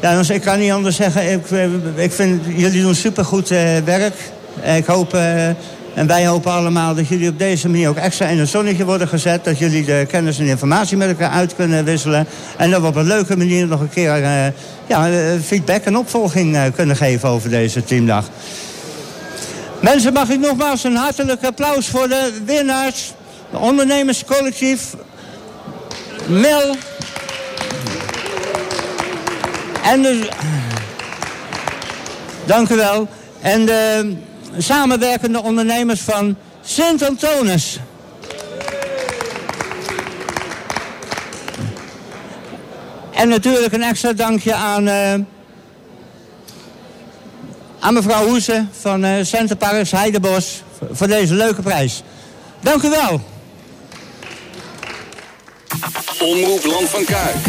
Ja, 0.00 0.16
dus 0.16 0.30
ik 0.30 0.40
kan 0.40 0.58
niet 0.58 0.72
anders 0.72 0.96
zeggen. 0.96 1.32
Ik, 1.32 1.46
ik 1.94 2.12
vind 2.12 2.42
jullie 2.56 2.82
doen 2.82 2.94
supergoed 2.94 3.50
uh, 3.50 3.76
werk. 3.84 4.14
Ik 4.76 4.86
hoop, 4.86 5.14
uh, 5.14 5.46
en 5.94 6.06
wij 6.06 6.26
hopen 6.26 6.52
allemaal 6.52 6.94
dat 6.94 7.08
jullie 7.08 7.28
op 7.28 7.38
deze 7.38 7.68
manier 7.68 7.88
ook 7.88 7.96
extra 7.96 8.26
in 8.26 8.38
het 8.38 8.48
zonnetje 8.48 8.84
worden 8.84 9.08
gezet. 9.08 9.44
Dat 9.44 9.58
jullie 9.58 9.84
de 9.84 10.06
kennis 10.08 10.38
en 10.38 10.46
informatie 10.46 10.96
met 10.96 11.08
elkaar 11.08 11.30
uit 11.30 11.54
kunnen 11.54 11.84
wisselen. 11.84 12.26
En 12.56 12.70
dat 12.70 12.80
we 12.80 12.86
op 12.86 12.96
een 12.96 13.06
leuke 13.06 13.36
manier 13.36 13.66
nog 13.66 13.80
een 13.80 13.90
keer 13.90 14.16
ja, 14.86 15.10
feedback 15.44 15.84
en 15.84 15.96
opvolging 15.96 16.72
kunnen 16.74 16.96
geven 16.96 17.28
over 17.28 17.50
deze 17.50 17.84
teamdag. 17.84 18.24
Mensen, 19.80 20.12
mag 20.12 20.28
ik 20.28 20.40
nogmaals 20.40 20.84
een 20.84 20.96
hartelijk 20.96 21.44
applaus 21.44 21.88
voor 21.88 22.08
de 22.08 22.32
winnaars 22.44 23.12
de 23.50 23.58
ondernemerscollectief 23.58 24.94
Mel 26.26 26.76
en 29.82 30.02
de, 30.02 30.28
dank 32.44 32.68
u 32.68 32.76
wel. 32.76 33.08
En 33.40 33.66
de 33.66 34.12
samenwerkende 34.58 35.42
ondernemers 35.42 36.00
van 36.00 36.36
Sint-Antonis. 36.64 37.78
En 43.14 43.28
natuurlijk 43.28 43.72
een 43.72 43.82
extra 43.82 44.12
dankje 44.12 44.54
aan, 44.54 44.88
uh, 44.88 45.14
aan 47.78 47.94
mevrouw 47.94 48.26
Hoese 48.26 48.66
van 48.80 49.04
uh, 49.04 49.12
Centerparks 49.22 49.90
Heidebos 49.90 50.62
voor 50.92 51.06
deze 51.06 51.34
leuke 51.34 51.62
prijs. 51.62 52.02
Dank 52.60 52.82
u 52.82 52.90
wel. 52.90 53.20
Omroep 56.20 56.64
Land 56.64 56.88
van 56.88 57.04
Kuik. 57.04 57.47